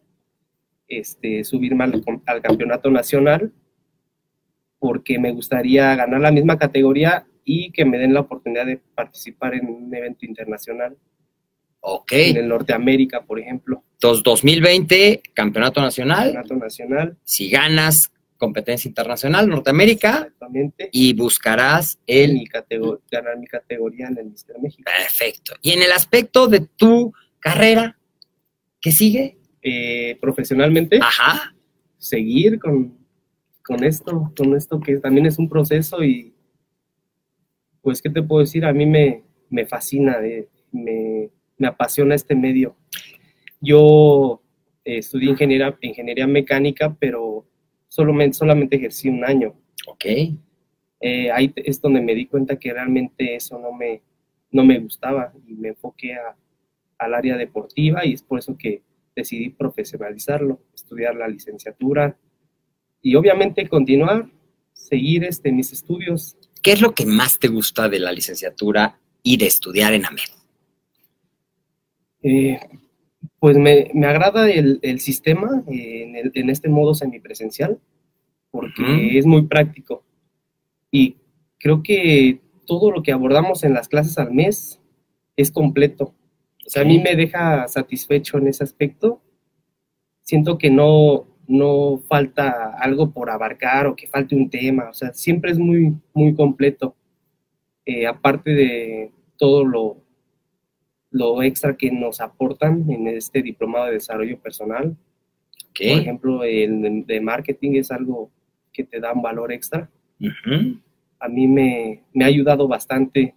este, 0.89 1.45
subirme 1.45 1.85
al, 1.85 2.03
al 2.27 2.43
campeonato 2.43 2.91
nacional, 2.91 3.53
porque 4.79 5.19
me 5.19 5.33
gustaría 5.33 5.95
ganar 5.95 6.21
la 6.21 6.33
misma 6.33 6.59
categoría 6.59 7.27
y 7.45 7.71
que 7.71 7.85
me 7.85 7.99
den 7.99 8.15
la 8.15 8.21
oportunidad 8.21 8.67
de 8.67 8.79
participar 8.95 9.55
en 9.55 9.69
un 9.69 9.95
evento 9.95 10.25
internacional, 10.27 10.97
Ok, 11.85 12.13
en 12.13 12.37
el 12.37 12.49
Norteamérica, 12.49 13.23
por 13.25 13.41
ejemplo, 13.41 13.83
entonces 13.95 14.23
2020, 14.23 15.21
Campeonato 15.35 15.81
Nacional. 15.81 16.33
campeonato 16.33 16.55
nacional. 16.57 17.17
Si 17.25 17.51
ganas 17.51 18.13
competencia 18.43 18.89
internacional, 18.89 19.49
Norteamérica, 19.49 20.25
Exactamente. 20.27 20.89
y 20.91 21.15
buscarás 21.15 22.01
el 22.09 22.33
mi 22.33 22.49
ganar 23.09 23.39
mi 23.39 23.47
categoría 23.47 24.09
en 24.09 24.19
el 24.19 24.27
Mister 24.31 24.57
México. 24.61 24.83
Perfecto. 24.85 25.55
Y 25.63 25.71
en 25.71 25.83
el 25.83 25.93
aspecto 25.93 26.49
de 26.49 26.59
tu 26.61 27.13
carrera, 27.39 27.97
¿qué 28.81 28.91
sigue? 28.91 29.39
Eh, 29.63 30.19
profesionalmente, 30.21 30.99
Ajá. 31.01 31.55
seguir 31.99 32.59
con, 32.59 32.99
con 33.63 33.85
esto, 33.85 34.33
con 34.37 34.57
esto 34.57 34.81
que 34.81 34.97
también 34.97 35.27
es 35.27 35.39
un 35.39 35.49
proceso 35.49 36.03
y 36.03 36.35
pues, 37.81 38.03
¿qué 38.03 38.11
te 38.11 38.25
puedo 38.25 38.41
decir? 38.41 38.65
A 38.65 38.73
mí 38.73 38.87
me, 38.87 39.23
me 39.51 39.67
fascina, 39.67 40.19
eh, 40.25 40.49
me, 40.73 41.31
me 41.59 41.69
apasiona 41.69 42.17
este 42.17 42.35
medio. 42.35 42.75
Yo 43.61 44.43
eh, 44.85 44.99
estudié 44.99 45.31
ingeniería, 45.31 45.79
ingeniería 45.81 46.27
mecánica, 46.27 46.93
pero 46.99 47.47
solamente, 47.93 48.35
solamente 48.39 48.77
ejercí 48.77 49.09
un 49.11 49.23
año. 49.25 49.55
Ok. 49.87 50.05
eh, 51.05 51.33
ahí 51.33 51.53
es 51.57 51.81
donde 51.81 52.01
me 52.01 52.15
di 52.15 52.27
cuenta 52.27 52.57
que 52.57 52.73
realmente 52.73 53.35
eso 53.35 53.59
no 53.59 53.73
me, 53.73 54.03
no 54.53 54.65
me 54.65 54.79
gustaba 54.79 55.33
y 55.49 55.55
me 55.55 55.71
enfoqué 55.71 56.15
a- 56.15 56.37
al 56.99 57.15
área 57.15 57.37
deportiva 57.37 58.07
y 58.07 58.13
es 58.13 58.23
por 58.23 58.39
eso 58.39 58.57
que 58.57 58.83
decidí 59.17 59.51
profesionalizarlo, 59.51 60.61
estudiar 60.73 61.17
la 61.17 61.27
licenciatura 61.27 62.17
y 63.03 63.17
obviamente 63.17 63.69
continuar, 63.69 64.31
seguir 64.73 65.25
este, 65.25 65.51
mis 65.51 65.73
estudios. 65.73 66.37
¿Qué 66.63 66.71
es 66.73 66.81
lo 66.81 66.95
que 66.95 67.05
más 67.05 67.41
te 67.41 67.49
gusta 67.49 67.89
de 67.89 67.99
la 67.99 68.13
licenciatura 68.13 69.01
y 69.25 69.37
de 69.39 69.47
estudiar 69.47 69.93
en 69.95 70.07
AMED? 70.07 70.31
Eh, 72.23 72.61
pues 73.43 73.59
me, 73.59 73.91
me 73.93 74.07
agrada 74.07 74.49
el, 74.49 74.79
el 74.83 75.01
sistema 75.01 75.65
eh, 75.69 76.05
en, 76.05 76.17
el- 76.17 76.33
en 76.37 76.49
este 76.49 76.71
modo 76.71 76.95
semipresencial 76.95 77.81
porque 78.53 79.19
es 79.19 79.27
muy 79.27 79.43
práctico 79.49 80.05
y 80.93 81.17
creo 81.59 81.83
que 81.83 82.41
todo 82.67 82.93
lo 82.93 83.03
que 83.03 83.13
abordamos 83.13 83.65
en 83.65 83.75
las 83.75 83.89
clases 83.89 84.19
al 84.19 84.33
mes 84.33 84.81
es 85.37 85.51
completo. 85.51 86.15
O 86.67 86.71
sea, 86.71 86.83
a 86.83 86.85
mí 86.85 86.99
me 87.01 87.17
deja 87.17 87.67
satisfecho 87.69 88.39
en 88.39 88.49
ese 88.49 88.65
aspecto. 88.65 89.23
Siento 90.23 90.59
que 90.59 90.71
no, 90.71 91.27
no 91.49 91.99
falta 92.09 92.75
algo 92.79 93.11
por 93.13 93.31
abarcar 93.31 93.87
o 93.87 93.97
que 93.97 94.07
falte 94.07 94.37
un 94.37 94.51
tema. 94.51 94.91
O 94.91 94.95
sea, 94.95 95.13
siempre 95.15 95.51
es 95.53 95.59
muy, 95.59 95.95
muy 96.15 96.35
completo. 96.35 96.95
Eh, 97.87 98.07
aparte 98.07 98.51
de 98.53 99.13
todo 99.37 99.65
lo, 99.65 100.02
lo 101.13 101.43
extra 101.43 101.77
que 101.77 101.91
nos 101.93 102.21
aportan 102.21 102.91
en 102.91 103.07
este 103.07 103.43
diplomado 103.43 103.87
de 103.87 103.93
desarrollo 103.93 104.39
personal. 104.41 104.97
Por 105.75 105.87
ejemplo, 105.87 106.43
el 106.45 107.05
de- 107.07 107.21
marketing 107.21 107.73
es 107.77 107.91
algo 107.91 108.31
que 108.73 108.85
te 108.85 108.99
dan 109.01 109.23
valor 109.23 109.53
extra. 109.53 109.89
Ujú. 110.21 110.79
A 111.21 111.29
mí 111.29 111.47
me, 111.47 112.03
me 112.13 112.25
ha 112.25 112.29
ayudado 112.29 112.67
bastante 112.67 113.35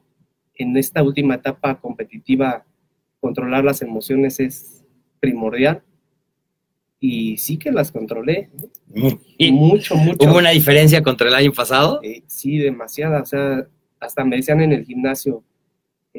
en 0.55 0.75
esta 0.77 1.03
última 1.03 1.35
etapa 1.35 1.79
competitiva. 1.79 2.65
Controlar 3.19 3.63
las 3.63 3.81
emociones 3.81 4.39
es 4.39 4.83
primordial. 5.19 5.83
Y 6.99 7.37
sí 7.37 7.57
que 7.57 7.71
las 7.71 7.91
controlé. 7.91 8.49
¿Y 9.37 9.51
mucho, 9.51 9.95
mucho. 9.95 10.27
¿Hubo 10.29 10.37
una 10.37 10.51
diferencia 10.51 11.03
contra 11.03 11.27
el 11.27 11.35
año 11.35 11.51
pasado? 11.51 11.99
Eh, 12.03 12.23
sí, 12.27 12.57
demasiada. 12.57 13.21
O 13.21 13.25
sea, 13.25 13.67
hasta 13.99 14.23
me 14.23 14.37
decían 14.37 14.61
en 14.61 14.71
el 14.71 14.85
gimnasio, 14.85 15.43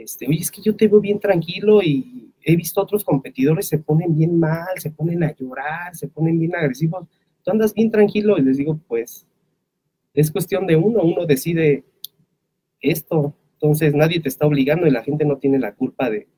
este, 0.02 0.26
oye, 0.28 0.40
es 0.40 0.50
que 0.50 0.62
yo 0.62 0.76
te 0.76 0.88
veo 0.88 1.00
bien 1.00 1.18
tranquilo 1.20 1.82
y 1.82 2.32
he 2.42 2.54
visto 2.56 2.80
otros 2.80 3.04
competidores 3.04 3.68
se 3.68 3.78
ponen 3.78 4.16
bien 4.16 4.38
mal, 4.38 4.68
se 4.78 4.90
ponen 4.90 5.24
a 5.24 5.34
llorar, 5.34 5.94
se 5.96 6.08
ponen 6.08 6.38
bien 6.38 6.54
agresivos. 6.54 7.06
Tú 7.42 7.50
andas 7.50 7.74
bien 7.74 7.90
tranquilo 7.90 8.38
y 8.38 8.42
les 8.42 8.56
digo, 8.58 8.78
pues, 8.86 9.26
es 10.14 10.30
cuestión 10.30 10.66
de 10.66 10.76
uno, 10.76 11.02
uno 11.02 11.26
decide 11.26 11.84
esto. 12.80 13.34
Entonces 13.54 13.94
nadie 13.94 14.20
te 14.20 14.28
está 14.28 14.46
obligando 14.46 14.86
y 14.86 14.90
la 14.90 15.02
gente 15.02 15.24
no 15.24 15.38
tiene 15.38 15.58
la 15.58 15.74
culpa 15.74 16.10
de, 16.10 16.28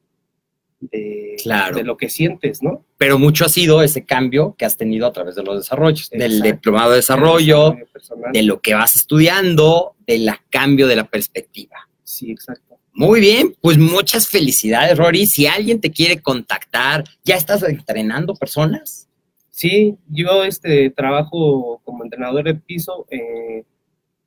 de, 0.81 1.37
Claro. 1.43 1.77
de 1.77 1.85
lo 1.85 1.97
que 1.97 2.09
sientes, 2.09 2.63
¿no? 2.63 2.85
Pero 2.97 3.19
mucho 3.19 3.45
ha 3.45 3.49
sido 3.49 3.83
ese 3.83 4.05
cambio 4.05 4.55
que 4.57 4.65
has 4.65 4.77
tenido 4.77 5.07
a 5.07 5.13
través 5.13 5.35
de 5.35 5.43
los 5.43 5.57
desarrollos, 5.57 6.11
del 6.11 6.41
diplomado 6.43 6.91
de 6.91 6.97
desarrollo, 6.97 7.77
personal. 7.93 8.33
de 8.33 8.43
lo 8.43 8.61
que 8.61 8.75
vas 8.75 8.97
estudiando, 8.97 9.95
del 10.07 10.31
cambio 10.51 10.87
de 10.87 10.97
la 10.97 11.05
perspectiva. 11.05 11.89
Sí, 12.03 12.31
exacto. 12.31 12.68
Muy 12.99 13.21
bien, 13.21 13.55
pues 13.61 13.79
muchas 13.79 14.29
felicidades, 14.29 14.99
Rory. 14.99 15.27
Si 15.27 15.47
alguien 15.47 15.81
te 15.81 15.91
quiere 15.91 16.21
contactar, 16.21 17.05
¿ya 17.25 17.37
estás 17.37 17.63
entrenando 17.63 18.35
personas? 18.35 19.09
Sí, 19.51 19.97
yo 20.09 20.45
este, 20.45 20.91
trabajo 20.91 21.81
como 21.85 22.05
entrenador 22.05 22.45
de 22.45 22.55
piso, 22.55 23.07
eh, 23.11 23.65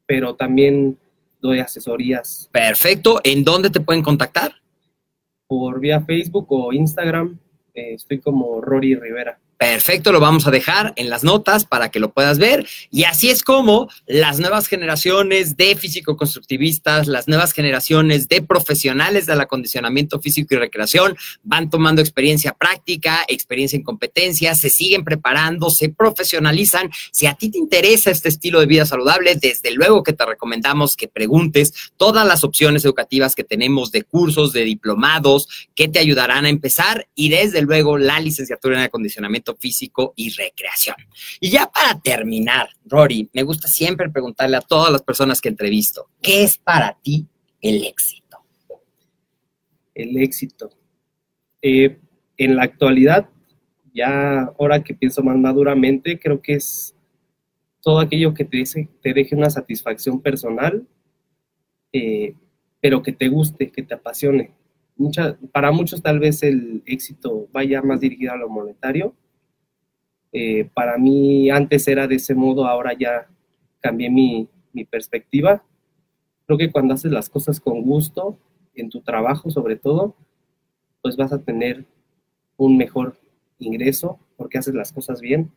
pero 0.05 0.36
también 0.36 0.97
doy 1.41 1.60
asesorías 1.60 2.49
Perfecto. 2.51 3.19
¿En 3.23 3.43
dónde 3.43 3.69
te 3.69 3.79
pueden 3.79 4.03
contactar? 4.03 4.53
por 5.51 5.81
vía 5.81 5.99
Facebook 5.99 6.45
o 6.47 6.71
Instagram. 6.71 7.38
eh, 7.73 7.95
estoy 7.95 8.19
como 8.19 8.62
Rory 8.62 8.95
Rivera. 8.95 9.38
Perfecto, 9.62 10.12
lo 10.12 10.19
vamos 10.19 10.47
a 10.47 10.50
dejar 10.50 10.91
en 10.95 11.12
las 11.12 11.24
notas 11.24 11.65
para 11.65 11.91
que 11.91 12.00
lo 12.00 12.12
puedas 12.12 12.39
ver. 12.39 12.67
Y 12.89 13.04
así 13.04 13.30
es 13.30 13.43
como 13.43 13.91
las 14.08 14.39
nuevas 14.39 14.65
generaciones 14.65 15.56
de 15.56 15.76
físico-constructivistas, 15.76 17.06
las 17.06 17.28
nuevas 17.28 17.54
generaciones 17.54 18.28
de 18.28 18.41
profesionales 18.41 19.28
del 19.28 19.39
acondicionamiento 19.39 20.19
físico 20.19 20.56
y 20.56 20.58
recreación 20.58 21.15
van 21.43 21.69
tomando 21.69 22.02
experiencia 22.02 22.54
práctica, 22.54 23.24
experiencia 23.28 23.78
en 23.78 23.84
competencias, 23.84 24.60
se 24.60 24.71
siguen 24.71 25.04
preparando, 25.04 25.69
se 25.69 25.89
profesionalizan. 25.89 26.89
Si 27.12 27.28
a 27.28 27.36
ti 27.36 27.52
te 27.52 27.60
interesa 27.60 28.10
este 28.10 28.30
estilo 28.30 28.62
de 28.62 28.65
vida 28.65 28.88
saludable, 28.88 29.36
desde 29.36 29.69
luego 29.76 30.02
que 30.02 30.13
te 30.13 30.26
recomendamos 30.26 30.95
que 30.95 31.08
preguntes 31.08 31.91
todas 31.97 32.26
las 32.26 32.43
opciones 32.43 32.84
educativas 32.84 33.36
que 33.36 33.43
tenemos 33.43 33.91
de 33.91 34.02
cursos, 34.02 34.54
de 34.54 34.63
diplomados, 34.63 35.69
que 35.76 35.88
te 35.88 36.00
ayudarán 36.00 36.45
a 36.45 36.50
empezar 36.50 37.08
y 37.13 37.30
desde 37.30 37.62
luego 37.62 38.00
la 38.00 38.19
licenciatura 38.19 38.80
en 38.80 38.86
acondicionamiento 38.86 39.51
físico 39.56 40.14
y 40.16 40.30
recreación. 40.30 40.96
Y 41.40 41.50
ya 41.50 41.70
para 41.72 42.00
terminar, 42.00 42.70
Rory, 42.86 43.30
me 43.34 43.44
gusta 43.44 43.68
siempre 43.68 44.10
preguntarle 44.10 44.58
a 44.58 44.62
todas 44.62 44.92
las 44.92 45.02
personas 45.02 45.42
que 45.42 45.50
entrevisto, 45.50 46.10
¿qué 46.22 46.44
es 46.44 46.58
para 46.58 46.98
ti 47.02 47.28
el 47.62 47.84
éxito? 47.84 48.38
El 49.94 50.18
éxito. 50.18 50.70
Eh, 51.62 52.00
en 52.38 52.56
la 52.56 52.64
actualidad, 52.64 53.30
ya 53.94 54.42
ahora 54.60 54.84
que 54.84 54.94
pienso 54.94 55.22
más 55.22 55.38
maduramente, 55.38 56.20
creo 56.20 56.42
que 56.42 56.54
es 56.54 56.96
todo 57.82 58.00
aquello 58.00 58.34
que 58.34 58.46
te, 58.46 58.58
dice, 58.58 58.90
te 59.02 59.14
deje 59.14 59.36
una 59.36 59.50
satisfacción 59.50 60.22
personal, 60.22 60.88
eh, 61.94 62.36
pero 62.80 63.02
que 63.02 63.12
te 63.12 63.28
guste, 63.28 63.72
que 63.72 63.84
te 63.84 63.94
apasione. 63.94 64.54
Para 65.52 65.72
muchos 65.72 66.02
tal 66.02 66.20
vez 66.20 66.44
el 66.44 66.84
éxito 66.86 67.48
vaya 67.52 67.82
más 67.82 68.00
dirigido 68.00 68.34
a 68.34 68.38
lo 68.38 68.50
monetario. 68.50 69.16
Eh, 70.32 70.70
para 70.74 70.98
mí 70.98 71.50
antes 71.50 71.88
era 71.88 72.08
de 72.08 72.15
ese 72.15 72.36
modo, 72.36 72.65
ahora 72.65 72.94
ya 72.98 73.28
cambié 73.82 74.10
mi, 74.10 74.48
mi 74.74 74.86
perspectiva. 74.86 75.63
Creo 76.46 76.58
que 76.58 76.72
cuando 76.72 76.94
haces 76.94 77.12
las 77.12 77.30
cosas 77.30 77.60
con 77.60 77.82
gusto, 77.82 78.38
en 78.76 78.89
tu 78.89 79.02
trabajo 79.02 79.50
sobre 79.50 79.76
todo, 79.76 80.15
pues 81.02 81.17
vas 81.17 81.34
a 81.34 81.41
tener 81.41 81.86
un 82.58 82.78
mejor 82.78 83.17
ingreso 83.60 84.20
porque 84.38 84.58
haces 84.58 84.74
las 84.74 84.91
cosas 84.91 85.22
bien. 85.22 85.52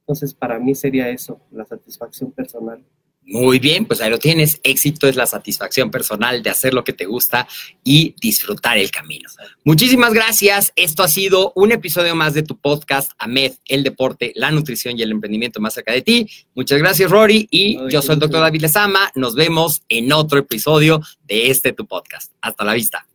Entonces, 0.00 0.34
para 0.34 0.58
mí 0.58 0.74
sería 0.74 1.08
eso, 1.08 1.40
la 1.50 1.64
satisfacción 1.64 2.32
personal. 2.32 2.84
Muy 3.24 3.60
bien, 3.60 3.86
pues 3.86 4.00
ahí 4.00 4.10
lo 4.10 4.18
tienes. 4.18 4.60
Éxito 4.64 5.06
es 5.08 5.16
la 5.16 5.26
satisfacción 5.26 5.90
personal 5.90 6.42
de 6.42 6.50
hacer 6.50 6.74
lo 6.74 6.82
que 6.82 6.92
te 6.92 7.06
gusta 7.06 7.46
y 7.84 8.14
disfrutar 8.20 8.78
el 8.78 8.90
camino. 8.90 9.28
Muchísimas 9.64 10.12
gracias. 10.12 10.72
Esto 10.74 11.02
ha 11.02 11.08
sido 11.08 11.52
un 11.54 11.72
episodio 11.72 12.16
más 12.16 12.34
de 12.34 12.42
tu 12.42 12.58
podcast, 12.58 13.12
AMED, 13.18 13.52
el 13.66 13.84
deporte, 13.84 14.32
la 14.34 14.50
nutrición 14.50 14.98
y 14.98 15.02
el 15.02 15.12
emprendimiento 15.12 15.60
más 15.60 15.74
cerca 15.74 15.92
de 15.92 16.02
ti. 16.02 16.28
Muchas 16.54 16.78
gracias, 16.78 17.10
Rory. 17.10 17.46
Y 17.50 17.78
Ay, 17.78 17.86
yo 17.90 18.02
soy 18.02 18.14
el 18.14 18.20
doctor. 18.20 18.40
David 18.40 18.62
Lezama. 18.62 19.10
Nos 19.14 19.34
vemos 19.34 19.82
en 19.88 20.12
otro 20.12 20.40
episodio 20.40 21.00
de 21.24 21.50
este 21.50 21.72
tu 21.72 21.86
podcast. 21.86 22.32
Hasta 22.40 22.64
la 22.64 22.74
vista. 22.74 23.06